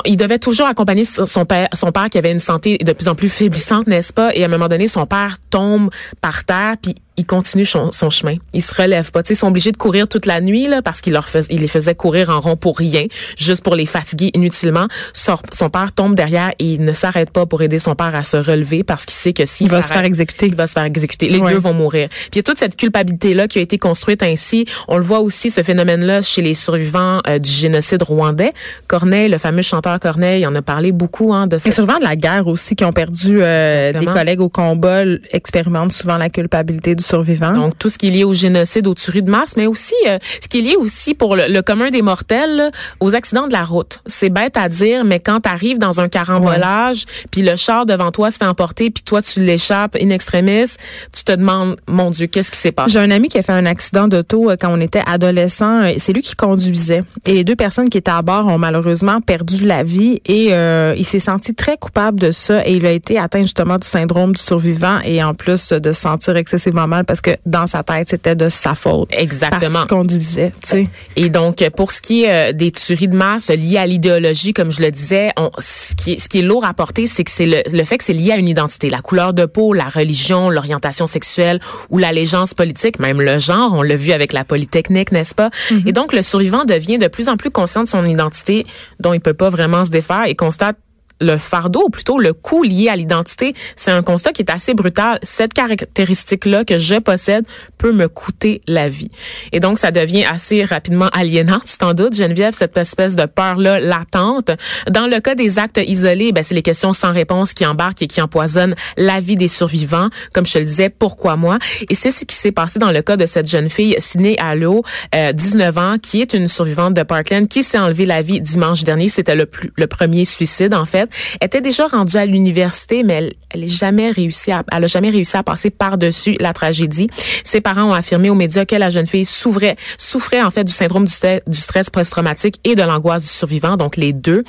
il 0.05 0.17
devait 0.17 0.39
toujours 0.39 0.69
accompagner 0.69 1.05
son 1.05 1.45
père, 1.45 1.69
son 1.73 1.91
père 1.91 2.09
qui 2.09 2.17
avait 2.17 2.31
une 2.31 2.39
santé 2.39 2.79
de 2.79 2.93
plus 2.93 3.09
en 3.09 3.17
plus 3.17 3.29
faiblissante, 3.29 3.89
n'est-ce 3.89 4.13
pas? 4.13 4.33
Et 4.35 4.43
à 4.43 4.47
un 4.47 4.49
moment 4.49 4.69
donné, 4.69 4.87
son 4.87 5.07
père 5.07 5.39
tombe 5.51 5.91
par 6.21 6.45
terre, 6.45 6.77
puis 6.81 6.95
il 7.17 7.27
continue 7.27 7.65
son, 7.65 7.91
chemin. 8.11 8.37
Il 8.53 8.63
se 8.63 8.75
relève 8.75 9.11
pas. 9.11 9.23
ils 9.29 9.37
sont 9.37 9.49
obligés 9.49 9.73
de 9.73 9.77
courir 9.77 10.09
toute 10.09 10.27
la 10.27 10.41
nuit 10.41 10.67
là 10.67 10.83
parce 10.83 11.01
qu'il 11.01 11.13
leur 11.13 11.29
il 11.51 11.61
les 11.61 11.69
faisait 11.69 11.95
courir 11.95 12.31
en 12.31 12.41
rond 12.41 12.57
pour 12.57 12.79
rien, 12.79 13.05
juste 13.37 13.63
pour 13.63 13.75
les 13.75 13.87
fatiguer 13.87 14.31
inutilement. 14.35 14.87
Son, 15.13 15.37
son 15.53 15.71
père 15.71 15.93
tombe 15.93 16.15
derrière 16.15 16.53
et 16.59 16.65
il 16.65 16.85
ne 16.85 16.93
s'arrête 16.93 17.31
pas 17.31 17.47
pour 17.47 17.63
aider 17.63 17.79
son 17.79 17.95
père 17.95 18.15
à 18.15 18.23
se 18.23 18.37
relever 18.37 18.83
parce 18.83 19.05
qu'il 19.05 19.15
sait 19.15 19.33
que 19.33 19.45
s'il 19.45 19.69
va 19.69 19.83
se 19.83 19.89
faire 19.89 20.05
exécuter, 20.05 20.47
il 20.47 20.55
va 20.55 20.67
se 20.67 20.73
faire 20.73 20.85
exécuter. 20.85 21.29
Les 21.29 21.41
deux 21.41 21.59
vont 21.59 21.75
mourir. 21.75 22.09
Puis 22.09 22.31
il 22.33 22.37
y 22.37 22.41
a 22.41 22.43
toute 22.43 22.59
cette 22.59 22.77
culpabilité 22.77 23.35
là 23.35 23.47
qui 23.47 23.59
a 23.59 23.63
été 23.63 23.79
construite 23.79 24.23
ainsi. 24.23 24.65
On 24.89 24.97
le 24.97 25.05
voit 25.05 25.21
aussi 25.21 25.51
ce 25.51 25.63
phénomène 25.63 26.05
là 26.05 26.23
chez 26.23 26.43
les 26.43 26.55
survivants 26.55 27.21
euh, 27.29 27.39
du 27.39 27.51
génocide 27.51 28.03
rwandais. 28.03 28.53
Corneille, 28.89 29.29
le 29.29 29.39
fameux 29.39 29.63
chanteur 29.63 29.99
Corneille, 30.01 30.47
en 30.47 30.55
a 30.55 30.63
parlé 30.63 30.93
beaucoup 30.93 31.35
hein, 31.35 31.47
de 31.47 31.59
ça. 31.59 31.69
Les 31.69 31.75
survivants 31.75 31.99
de 31.99 32.05
la 32.05 32.17
guerre 32.17 32.47
aussi 32.47 32.75
qui 32.75 32.85
ont 32.85 32.93
perdu 32.93 33.41
euh, 33.43 33.93
des 33.93 34.07
collègues 34.07 34.41
au 34.41 34.49
combat 34.49 35.03
expérimentent 35.31 35.93
souvent 35.93 36.17
la 36.17 36.31
culpabilité 36.31 36.95
du 36.95 37.03
survivants. 37.13 37.53
Donc 37.53 37.79
tout 37.79 37.91
ce 37.91 37.99
qui 37.99 38.09
est 38.09 38.11
lié 38.11 38.25
au 38.25 38.33
génocide, 38.33 38.87
aux 38.87 38.95
tueries 38.95 39.23
de 39.23 39.31
masse, 39.31 39.57
mais 39.57 39.67
aussi 39.67 39.95
euh, 40.07 40.19
ce 40.43 40.49
qui 40.49 40.59
est 40.59 40.63
lié 40.63 40.77
aussi 40.77 41.15
pour 41.15 41.37
le, 41.37 41.61
commun 41.61 41.91
des 41.91 42.03
mortels 42.03 42.73
aux 43.01 43.15
accidents 43.15 43.47
de 43.47 43.53
la 43.53 43.65
route. 43.65 44.01
C'est 44.07 44.31
bête 44.31 44.57
à 44.57 44.69
dire, 44.69 45.05
mais 45.05 45.21
quand 45.21 45.41
tu 45.43 45.49
arrives 45.49 45.79
dans 45.79 46.01
un 46.01 46.09
carambolage, 46.09 47.05
puis 47.31 47.43
le 47.43 47.55
char 47.57 47.87
devant 47.87 48.11
toi 48.11 48.31
se 48.31 48.39
fait 48.39 48.47
emporter, 48.47 48.91
puis 48.91 49.05
toi 49.05 49.21
tu 49.21 49.41
l'échappes 49.41 49.97
in 50.01 50.11
extremis, 50.11 50.77
tu 51.13 51.23
te 51.25 51.33
demandes 51.33 51.77
mon 51.87 52.11
Dieu, 52.11 52.27
qu'est-ce 52.27 52.51
qui 52.51 52.59
s'est 52.59 52.73
passé? 52.73 52.95
J'ai 52.95 52.99
un 52.99 53.11
ami 53.11 53.29
qui 53.29 53.39
a 53.39 53.43
fait 53.43 53.53
un 53.53 53.67
accident 53.67 54.09
d'auto 54.09 54.51
euh, 54.51 54.57
quand 54.59 54.73
on 54.73 54.81
était 54.81 55.03
adolescent. 55.07 55.85
Euh, 55.85 55.93
c'est 55.99 56.13
lui 56.13 56.23
qui 56.23 56.35
conduisait 56.35 57.03
et 57.27 57.35
les 57.35 57.45
deux 57.45 57.57
personnes 57.57 57.91
qui 57.91 57.99
étaient 57.99 58.11
à 58.11 58.23
bord 58.23 58.47
ont 58.47 58.59
malheureusement 58.59 59.21
perdu 59.21 59.67
la 59.67 59.83
vie 59.83 60.21
et 60.27 60.53
il 60.97 61.05
s'est 61.05 61.19
senti 61.19 61.55
très 61.55 61.77
coupable 61.77 62.19
de 62.19 62.31
ça 62.31 62.67
et 62.67 62.73
il 62.73 62.87
a 62.87 62.91
été 62.91 63.19
atteint 63.19 63.43
justement 63.43 63.77
du 63.77 63.87
syndrome 63.87 64.33
du 64.33 64.41
survivant 64.41 64.99
et 65.05 65.23
en 65.23 65.35
plus 65.35 65.73
de 65.73 65.93
se 65.93 66.01
sentir 66.01 66.37
excessivement 66.37 66.87
mal 66.93 67.05
parce 67.05 67.21
que 67.21 67.31
dans 67.47 67.67
sa 67.67 67.83
tête, 67.83 68.09
c'était 68.11 68.35
de 68.35 68.49
sa 68.49 68.75
faute. 68.75 69.11
Exactement. 69.17 69.61
Parce 69.61 69.81
qu'il 69.83 69.89
conduisait, 69.89 70.53
tu 70.63 70.69
sais. 70.69 70.89
Et 71.17 71.31
donc, 71.31 71.69
pour 71.77 71.91
ce 71.93 72.01
qui 72.01 72.25
est 72.25 72.51
euh, 72.51 72.53
des 72.53 72.71
tueries 72.71 73.09
de 73.09 73.17
masse 73.17 73.49
liées 73.49 73.79
à 73.79 73.87
l'idéologie, 73.87 74.53
comme 74.53 74.71
je 74.71 74.83
le 74.83 74.91
disais, 74.91 75.31
on, 75.39 75.51
ce, 75.59 75.95
qui 75.95 76.13
est, 76.13 76.19
ce 76.19 76.29
qui 76.29 76.41
est 76.41 76.43
lourd 76.43 76.65
à 76.65 76.75
porter, 76.75 77.07
c'est 77.07 77.25
que 77.25 77.31
c'est 77.31 77.47
le, 77.47 77.63
le 77.73 77.85
fait 77.85 77.99
que 77.99 78.05
c'est 78.05 78.13
lié 78.13 78.33
à 78.33 78.37
une 78.37 78.49
identité. 78.49 78.91
La 78.91 79.01
couleur 79.01 79.33
de 79.33 79.47
peau, 79.47 79.73
la 79.73 79.89
religion, 79.89 80.51
l'orientation 80.51 81.07
sexuelle 81.07 81.61
ou 81.91 81.99
l'allégeance 81.99 82.55
politique, 82.55 82.99
même 82.99 83.21
le 83.21 83.39
genre, 83.39 83.73
on 83.75 83.83
l'a 83.83 83.97
vu 83.97 84.13
avec 84.13 84.33
la 84.33 84.45
Polytechnique, 84.45 85.13
n'est-ce 85.13 85.35
pas? 85.35 85.51
Mm-hmm. 85.71 85.89
Et 85.89 85.93
donc, 85.93 86.13
le 86.13 86.23
survivant 86.23 86.65
devient 86.65 86.99
de 86.99 87.09
plus 87.09 87.29
en 87.29 87.37
plus 87.37 87.51
conscient 87.51 87.83
de 87.83 87.89
son 87.89 88.05
identité 88.05 88.67
dont 89.01 89.15
il 89.15 89.21
peut 89.21 89.35
pas 89.35 89.49
vraiment 89.49 89.85
se 89.85 89.91
défaire 89.91 90.25
et 90.27 90.35
constate 90.35 90.77
le 91.21 91.39
fardeau, 91.39 91.85
ou 91.87 91.91
plutôt 91.91 92.19
le 92.19 92.33
coût 92.33 92.63
lié 92.63 92.89
à 92.89 92.97
l'identité, 92.97 93.55
c'est 93.77 93.91
un 93.91 94.03
constat 94.03 94.33
qui 94.33 94.43
est 94.43 94.51
assez 94.51 94.75
brutal. 94.75 95.19
Cette 95.23 95.55
caractéristique-là 95.55 96.65
que 96.65 96.79
je 96.79 96.97
possède 96.97 97.45
peut 97.79 97.93
me 97.93 98.09
coûter 98.09 98.61
la 98.67 98.89
vie. 98.89 99.11
Et 99.53 99.61
donc, 99.61 99.79
ça 99.79 99.91
devient 99.91 100.25
assez 100.25 100.65
rapidement 100.65 101.09
aliénant, 101.13 101.61
t'en 101.79 101.95
doutes, 101.95 102.15
Geneviève, 102.15 102.55
cette 102.55 102.77
espèce 102.77 103.17
de 103.17 103.27
peur-là 103.27 103.81
latente. 103.81 104.51
Dans 104.91 105.07
le 105.07 105.21
cas 105.21 105.35
des 105.35 105.59
actes 105.59 105.81
isolés, 105.85 106.33
ben, 106.33 106.45
c'est 106.45 106.55
les 106.55 106.63
questions 106.63 106.93
sans 106.93 107.13
réponse 107.13 107.55
qui 107.55 107.67
embarquent 107.67 108.03
et 108.03 108.07
qui 108.07 108.21
empoisonnent 108.21 108.75
la 108.97 109.21
vie 109.21 109.37
des 109.37 109.49
survivants. 109.49 110.09
Comme 110.33 110.47
je 110.47 110.53
te 110.53 110.59
le 110.59 110.65
disais, 110.65 110.91
pourquoi 110.91 111.37
moi? 111.37 111.59
Et 111.89 111.95
c'est 111.95 112.11
ce 112.11 112.25
qui 112.25 112.37
s'est 112.37 112.53
passé 112.53 112.79
dans 112.79 112.91
le 112.91 113.03
cas 113.03 113.17
de 113.17 113.27
cette 113.27 113.49
jeune 113.49 113.69
fille, 113.69 113.97
Siné 113.99 114.39
Allo, 114.39 114.85
euh, 115.15 115.33
19 115.33 115.79
ans, 115.79 115.97
qui 116.01 116.21
est 116.21 116.35
une 116.35 116.47
survivante 116.47 116.95
de 116.95 117.03
Parkland, 117.03 117.47
qui 117.49 117.63
s'est 117.63 117.79
enlevée 117.79 118.07
la 118.07 118.23
vie 118.23 118.41
dimanche 118.41 118.85
dernier. 118.85 119.09
C'était 119.09 119.35
le, 119.35 119.49
le 119.77 119.87
premier 119.87 120.25
suicide, 120.25 120.75
en 120.75 120.85
fait 120.85 121.12
était 121.41 121.61
déjà 121.61 121.87
rendue 121.87 122.17
à 122.17 122.27
l'université, 122.27 123.03
mais 123.03 123.15
elle, 123.15 123.33
elle 123.51 123.69
jamais 123.69 124.11
réussi 124.11 124.53
à, 124.53 124.65
elle 124.73 124.85
a 124.85 124.87
jamais 124.87 125.11
réussi 125.11 125.37
à 125.37 125.43
passer 125.43 125.71
par-dessus 125.71 126.37
la 126.41 126.53
tragédie. 126.53 127.09
Ses 127.45 127.61
parents 127.61 127.85
ont 127.85 127.95
affirmé 127.95 128.31
aux 128.31 128.35
médias 128.35 128.65
que 128.65 128.77
la 128.77 128.91
jeune 128.91 129.07
fille 129.07 129.25
souffrait, 129.25 129.77
souffrait 129.99 130.43
en 130.43 130.51
fait 130.51 130.65
du 130.65 130.73
syndrome 130.73 131.05
du, 131.05 131.13
du 131.47 131.59
stress 131.59 131.91
post-traumatique 131.91 132.57
et 132.65 132.75
de 132.75 132.83
l'angoisse 132.83 133.23
du 133.23 133.29
survivant, 133.29 133.77
donc 133.77 133.97
les 133.97 134.13
deux. 134.13 134.45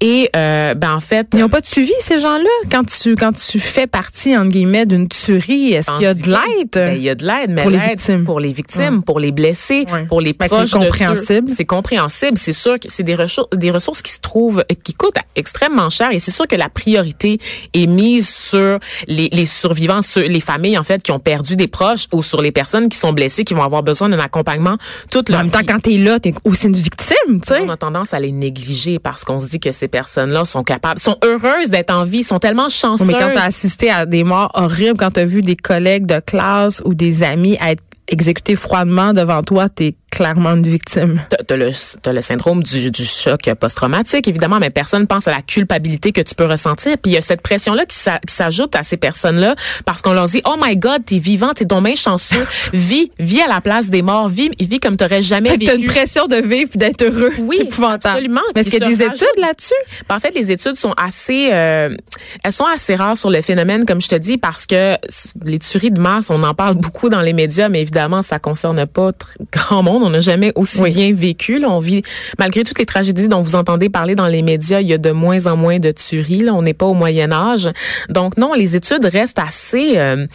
Et 0.00 0.30
euh, 0.36 0.74
ben 0.74 0.94
en 0.94 1.00
fait, 1.00 1.28
ils 1.34 1.40
n'ont 1.40 1.48
pas 1.48 1.60
de 1.60 1.66
suivi 1.66 1.92
ces 2.00 2.20
gens-là 2.20 2.48
quand 2.70 2.84
tu 2.84 3.14
quand 3.14 3.32
tu 3.32 3.60
fais 3.60 3.86
partie 3.86 4.36
entre 4.36 4.50
guillemets 4.50 4.86
d'une 4.86 5.08
tuerie. 5.08 5.72
Est-ce 5.72 5.90
qu'il 5.92 6.02
y 6.02 6.06
a 6.06 6.14
de 6.14 6.22
l'aide? 6.22 6.68
ben, 6.72 6.96
Il 6.96 7.02
y 7.02 7.10
a 7.10 7.14
de 7.14 7.24
l'aide, 7.24 7.50
mais 7.50 7.62
pour 7.62 7.70
les 7.70 7.78
victimes, 7.78 8.24
pour 8.24 8.40
les 8.40 8.52
victimes, 8.52 9.02
pour 9.02 9.20
les 9.20 9.32
blessés, 9.32 9.86
pour 10.08 10.20
les 10.20 10.32
ben, 10.32 10.46
proches. 10.46 10.70
C'est 10.70 10.78
compréhensible. 10.78 11.50
C'est 11.54 11.64
compréhensible. 11.64 12.38
C'est 12.38 12.52
sûr 12.52 12.78
que 12.78 12.88
c'est 12.88 13.02
des 13.02 13.14
ressources, 13.14 13.48
des 13.54 13.70
ressources 13.70 14.02
qui 14.02 14.12
se 14.12 14.20
trouvent, 14.20 14.64
qui 14.84 14.94
coûtent 14.94 15.16
extrêmement 15.34 15.90
cher 15.90 15.95
et 16.10 16.18
c'est 16.18 16.30
sûr 16.30 16.46
que 16.46 16.56
la 16.56 16.68
priorité 16.68 17.38
est 17.74 17.86
mise 17.86 18.28
sur 18.28 18.78
les, 19.06 19.28
les 19.32 19.46
survivants, 19.46 20.02
sur 20.02 20.22
les 20.22 20.40
familles 20.40 20.78
en 20.78 20.82
fait 20.82 21.02
qui 21.02 21.12
ont 21.12 21.18
perdu 21.18 21.56
des 21.56 21.68
proches 21.68 22.06
ou 22.12 22.22
sur 22.22 22.42
les 22.42 22.52
personnes 22.52 22.88
qui 22.88 22.98
sont 22.98 23.12
blessées, 23.12 23.44
qui 23.44 23.54
vont 23.54 23.62
avoir 23.62 23.82
besoin 23.82 24.08
d'un 24.08 24.18
accompagnement 24.18 24.76
toute 25.10 25.28
leur 25.28 25.40
En 25.40 25.42
même 25.44 25.52
temps, 25.52 25.60
quand 25.66 25.80
t'es 25.80 25.98
là, 25.98 26.18
t'es 26.20 26.34
aussi 26.44 26.66
une 26.66 26.74
victime, 26.74 27.40
tu 27.40 27.48
sais. 27.48 27.60
On 27.62 27.68
a 27.68 27.76
tendance 27.76 28.14
à 28.14 28.20
les 28.20 28.32
négliger 28.32 28.98
parce 28.98 29.24
qu'on 29.24 29.38
se 29.38 29.48
dit 29.48 29.60
que 29.60 29.72
ces 29.72 29.88
personnes-là 29.88 30.44
sont 30.44 30.62
capables, 30.62 31.00
sont 31.00 31.18
heureuses 31.24 31.70
d'être 31.70 31.92
en 31.92 32.04
vie, 32.04 32.22
sont 32.22 32.38
tellement 32.38 32.68
chanceuses. 32.68 33.06
Mais 33.06 33.14
quand 33.14 33.30
t'as 33.34 33.44
assisté 33.44 33.90
à 33.90 34.06
des 34.06 34.24
morts 34.24 34.50
horribles, 34.54 34.98
quand 34.98 35.10
t'as 35.10 35.24
vu 35.24 35.42
des 35.42 35.56
collègues 35.56 36.06
de 36.06 36.20
classe 36.20 36.82
ou 36.84 36.94
des 36.94 37.22
amis 37.22 37.58
être 37.60 37.82
exécuté 38.08 38.56
froidement 38.56 39.12
devant 39.12 39.42
toi, 39.42 39.68
t'es 39.68 39.96
clairement 40.10 40.54
une 40.54 40.66
victime. 40.66 41.20
T'as 41.46 41.56
le, 41.56 41.70
as 42.06 42.12
le 42.12 42.20
syndrome 42.22 42.62
du, 42.62 42.90
du 42.90 43.04
choc 43.04 43.52
post-traumatique, 43.60 44.26
évidemment, 44.28 44.58
mais 44.58 44.70
personne 44.70 45.06
pense 45.06 45.28
à 45.28 45.30
la 45.30 45.42
culpabilité 45.42 46.12
que 46.12 46.22
tu 46.22 46.34
peux 46.34 46.46
ressentir. 46.46 46.92
Puis 46.92 47.12
il 47.12 47.14
y 47.14 47.18
a 47.18 47.20
cette 47.20 47.42
pression-là 47.42 47.84
qui 47.84 47.96
s'ajoute 48.26 48.74
à 48.76 48.82
ces 48.82 48.96
personnes-là 48.96 49.56
parce 49.84 50.00
qu'on 50.00 50.14
leur 50.14 50.26
dit, 50.26 50.40
oh 50.46 50.54
my 50.58 50.76
God, 50.76 51.04
t'es 51.04 51.18
vivant, 51.18 51.52
t'es 51.52 51.66
donc 51.66 51.84
bien 51.84 51.94
chanceux, 51.94 52.46
vis, 52.72 53.10
vis 53.18 53.42
à 53.42 53.48
la 53.48 53.60
place 53.60 53.90
des 53.90 54.00
morts, 54.00 54.28
vis, 54.28 54.50
vis 54.58 54.80
comme 54.80 54.96
t'aurais 54.96 55.20
jamais 55.20 55.50
vécu. 55.50 55.66
T'as 55.66 55.76
une 55.76 55.86
pression 55.86 56.26
de 56.26 56.36
vivre 56.36 56.70
d'être 56.76 57.02
heureux. 57.02 57.32
Oui, 57.40 57.68
absolument. 57.82 58.40
Mais 58.54 58.62
est-ce 58.62 58.70
qu'il 58.70 58.80
y 58.80 58.84
a 58.84 58.88
des 58.88 59.02
études 59.02 59.38
là-dessus? 59.38 59.74
Ben, 60.08 60.16
en 60.16 60.18
fait, 60.18 60.34
les 60.34 60.50
études 60.50 60.76
sont 60.76 60.94
assez, 60.96 61.50
euh, 61.52 61.94
elles 62.42 62.52
sont 62.52 62.64
assez 62.64 62.94
rares 62.94 63.18
sur 63.18 63.30
le 63.30 63.42
phénomène, 63.42 63.84
comme 63.84 64.00
je 64.00 64.08
te 64.08 64.16
dis, 64.16 64.38
parce 64.38 64.64
que 64.64 64.96
les 65.44 65.58
tueries 65.58 65.90
de 65.90 66.00
masse, 66.00 66.30
on 66.30 66.42
en 66.42 66.54
parle 66.54 66.76
beaucoup 66.76 67.10
dans 67.10 67.20
les 67.20 67.34
médias, 67.34 67.68
mais 67.68 67.82
évidemment, 67.82 67.95
ça 68.22 68.38
concerne 68.38 68.86
pas 68.86 69.12
grand 69.52 69.82
monde 69.82 70.02
on 70.02 70.10
n'a 70.10 70.20
jamais 70.20 70.52
aussi 70.54 70.82
bien 70.82 71.14
vécu. 71.14 71.58
Là. 71.58 71.70
On 71.70 71.80
vit, 71.80 72.02
malgré 72.38 72.62
toutes 72.62 72.78
les 72.78 72.86
tragédies 72.86 73.28
dont 73.28 73.40
vous 73.40 73.54
entendez 73.54 73.88
parler 73.88 74.14
dans 74.14 74.28
les 74.28 74.42
médias, 74.42 74.80
il 74.80 74.88
y 74.88 74.92
a 74.92 74.98
de 74.98 75.10
moins 75.10 75.46
en 75.46 75.56
moins 75.56 75.78
de 75.78 75.90
tueries. 75.90 76.40
Là. 76.40 76.54
On 76.54 76.62
n'est 76.62 76.74
pas 76.74 76.86
au 76.86 76.94
Moyen 76.94 77.32
Âge. 77.32 77.70
Donc 78.08 78.36
non, 78.36 78.54
les 78.54 78.76
études 78.76 79.04
restent 79.04 79.38
assez, 79.38 79.98
euh, 79.98 80.26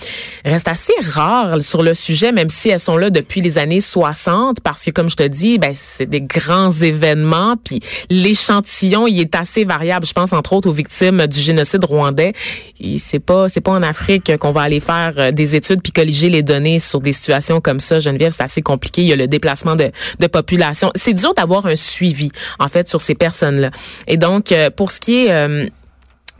restent 0.46 0.68
assez 0.68 0.94
rares 1.01 1.62
sur 1.62 1.84
le 1.84 1.94
sujet, 1.94 2.32
même 2.32 2.50
si 2.50 2.70
elles 2.70 2.80
sont 2.80 2.98
là 2.98 3.10
depuis 3.10 3.41
les 3.41 3.58
années 3.58 3.82
60, 3.82 4.62
parce 4.62 4.84
que 4.84 4.91
comme 4.91 5.10
je 5.10 5.15
te 5.15 5.27
dis, 5.27 5.58
ben 5.58 5.72
c'est 5.74 6.06
des 6.06 6.22
grands 6.22 6.72
événements, 6.72 7.56
puis 7.63 7.80
l'échantillon 8.10 9.08
il 9.08 9.20
est 9.20 9.36
assez 9.36 9.63
variable. 9.65 10.06
Je 10.06 10.13
pense 10.13 10.34
entre 10.34 10.53
autres 10.53 10.70
aux 10.70 10.74
victimes 10.74 11.27
du 11.27 11.39
génocide 11.39 11.84
rwandais. 11.84 12.34
C'est 12.98 13.20
pas, 13.20 13.48
c'est 13.48 13.62
pas 13.62 13.72
en 13.72 13.84
Afrique 13.84 14.38
qu'on 14.38 14.51
va 14.51 14.62
aller 14.62 14.80
faire 14.80 15.13
euh, 15.18 15.32
des 15.32 15.56
études 15.56 15.82
puis 15.82 15.91
colliger 15.91 16.30
les 16.30 16.44
données 16.44 16.80
sur 16.80 17.00
des 17.01 17.13
situations 17.13 17.50
comme 17.60 17.79
ça. 17.79 18.00
Geneviève, 18.00 18.31
c'est 18.31 18.43
assez 18.43 18.62
compliqué. 18.62 19.01
Il 19.01 19.08
y 19.08 19.13
a 19.13 19.15
le 19.17 19.27
déplacement 19.27 19.75
de, 19.75 19.91
de 20.20 20.27
population. 20.27 20.91
C'est 20.96 21.13
dur 21.13 21.34
d'avoir 21.34 21.65
un 21.65 21.75
suivi, 21.75 22.31
en 22.60 22.67
fait, 22.67 22.88
sur 22.88 23.01
ces 23.01 23.15
personnes-là. 23.15 23.72
Et 24.08 24.17
donc, 24.17 24.51
euh, 24.51 24.70
pour 24.70 24.91
ce 24.91 25.00
qui 25.00 25.25
est... 25.25 25.72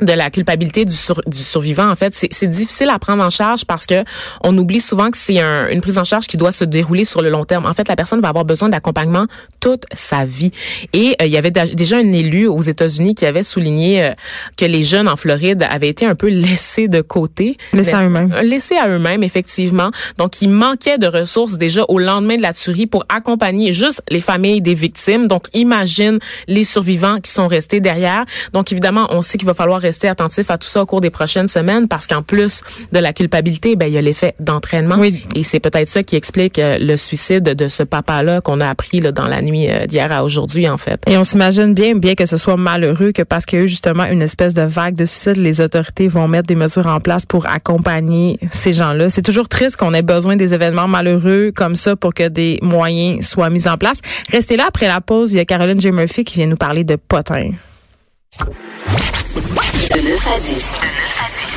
Euh, 0.02 0.12
de 0.12 0.14
la 0.14 0.30
culpabilité 0.30 0.84
du, 0.84 0.96
du 1.28 1.38
survivant 1.38 1.90
en 1.90 1.96
fait 1.96 2.14
c'est 2.14 2.48
difficile 2.48 2.90
à 2.90 3.00
prendre 3.00 3.24
en 3.24 3.30
charge 3.30 3.66
parce 3.66 3.86
que 3.86 4.04
on 4.44 4.58
oublie 4.58 4.80
souvent 4.80 5.12
que 5.12 5.18
c'est 5.18 5.40
un, 5.40 5.68
une 5.70 5.80
prise 5.80 5.98
en 5.98 6.04
charge 6.04 6.28
qui 6.28 6.38
doit 6.38 6.52
se 6.52 6.66
dérouler 6.66 7.04
sur 7.04 7.22
le 7.22 7.30
long 7.30 7.46
terme. 7.46 7.66
En 7.66 7.74
fait 7.74 7.88
la 7.88 7.96
personne 7.96 8.20
va 8.20 8.30
avoir 8.30 8.44
besoin 8.44 8.70
d'accompagnement 8.70 9.28
toute 9.60 9.84
sa 9.94 10.26
vie. 10.26 10.52
Et 10.94 11.16
euh, 11.22 11.26
il 11.26 11.32
y 11.32 11.38
avait 11.38 11.52
déjà 11.52 11.98
un 11.98 12.12
élu 12.12 12.48
aux 12.48 12.62
États-Unis 12.62 13.16
qui 13.16 13.26
avait 13.26 13.44
souligné 13.44 14.04
euh, 14.04 14.12
que 14.58 14.66
les 14.66 14.84
jeunes 14.84 15.08
en 15.08 15.16
Floride 15.16 15.66
avaient 15.70 15.90
été 15.90 16.06
un 16.06 16.16
peu 16.16 16.28
laissés 16.28 16.88
de 16.88 17.02
côté. 17.02 17.58
Laissés 17.74 17.94
à 17.94 18.06
eux-mêmes. 18.06 18.36
Laissés 18.44 18.78
à 18.78 18.88
eux-mêmes 18.90 19.24
effectivement. 19.24 19.92
Donc 20.18 20.42
il 20.42 20.50
manquait 20.50 20.98
de 20.98 21.08
ressources 21.08 21.58
déjà 21.58 21.84
au 21.88 22.00
lendemain 22.00 22.38
de 22.38 22.42
la 22.42 22.54
tuerie 22.54 22.88
pour 22.88 23.06
accompagner 23.08 23.72
juste 23.72 24.02
les 24.10 24.22
familles 24.22 24.62
des 24.62 24.74
victimes. 24.74 25.28
Donc 25.28 25.46
imagine 25.54 26.20
les 26.48 26.64
survivants 26.64 27.20
qui 27.20 27.32
sont 27.32 27.48
restés 27.48 27.80
derrière. 27.80 28.26
Donc 28.52 28.72
évidemment 28.72 29.08
on 29.12 29.22
sait 29.22 29.38
qu'il 29.38 29.48
va 29.48 29.54
falloir 29.54 29.80
rester 29.80 29.91
attentif 30.08 30.50
à 30.50 30.58
tout 30.58 30.68
ça 30.68 30.82
au 30.82 30.86
cours 30.86 31.02
des 31.02 31.10
prochaines 31.10 31.48
semaines 31.48 31.88
parce 31.88 32.08
qu'en 32.08 32.22
plus 32.24 32.62
de 32.92 33.00
la 33.00 33.14
culpabilité, 33.14 33.76
ben 33.76 33.88
il 33.88 33.94
y 33.94 33.98
a 33.98 34.02
l'effet 34.02 34.36
d'entraînement 34.40 35.02
et 35.36 35.44
c'est 35.44 35.60
peut-être 35.60 35.90
ça 35.90 36.04
qui 36.04 36.16
explique 36.16 36.60
euh, 36.60 36.78
le 36.80 36.98
suicide 36.98 37.44
de 37.44 37.68
ce 37.68 37.84
papa-là 37.84 38.42
qu'on 38.42 38.62
a 38.62 38.68
appris 38.68 39.00
là, 39.00 39.12
dans 39.12 39.28
la 39.28 39.42
nuit 39.42 39.70
euh, 39.70 39.86
d'hier 39.86 40.12
à 40.12 40.24
aujourd'hui 40.24 40.68
en 40.68 40.78
fait. 40.78 41.02
Et 41.08 41.18
on 41.18 41.24
s'imagine 41.24 41.74
bien, 41.74 41.96
bien 41.96 42.16
que 42.16 42.26
ce 42.26 42.38
soit 42.38 42.58
malheureux 42.58 43.12
que 43.12 43.22
parce 43.22 43.46
qu'il 43.46 43.60
y 43.60 43.62
a 43.62 43.66
eu 43.66 43.70
justement 43.70 44.06
une 44.06 44.22
espèce 44.22 44.54
de 44.54 44.62
vague 44.62 44.96
de 44.96 45.06
suicide, 45.06 45.38
les 45.38 45.62
autorités 45.62 46.08
vont 46.08 46.28
mettre 46.28 46.48
des 46.48 46.56
mesures 46.56 46.88
en 46.88 47.00
place 47.00 47.26
pour 47.26 47.46
accompagner 47.46 48.40
ces 48.52 48.74
gens-là. 48.74 49.10
C'est 49.10 49.22
toujours 49.22 49.50
triste 49.50 49.78
qu'on 49.78 49.94
ait 49.94 50.02
besoin 50.02 50.36
des 50.36 50.54
événements 50.54 50.88
malheureux 50.88 51.52
comme 51.56 51.76
ça 51.76 51.96
pour 51.96 52.14
que 52.14 52.28
des 52.28 52.60
moyens 52.62 53.26
soient 53.26 53.50
mis 53.50 53.68
en 53.68 53.78
place. 53.78 54.02
Restez 54.32 54.58
là 54.58 54.66
après 54.68 54.88
la 54.88 55.02
pause. 55.02 55.34
Il 55.34 55.38
y 55.38 55.40
a 55.40 55.46
Caroline 55.46 55.80
J. 55.80 55.92
Murphy 55.92 56.24
qui 56.24 56.38
vient 56.38 56.48
nous 56.48 56.58
parler 56.58 56.84
de 56.84 56.96
potin. 56.96 57.52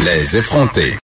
Les 0.00 0.36
effrontés. 0.36 0.96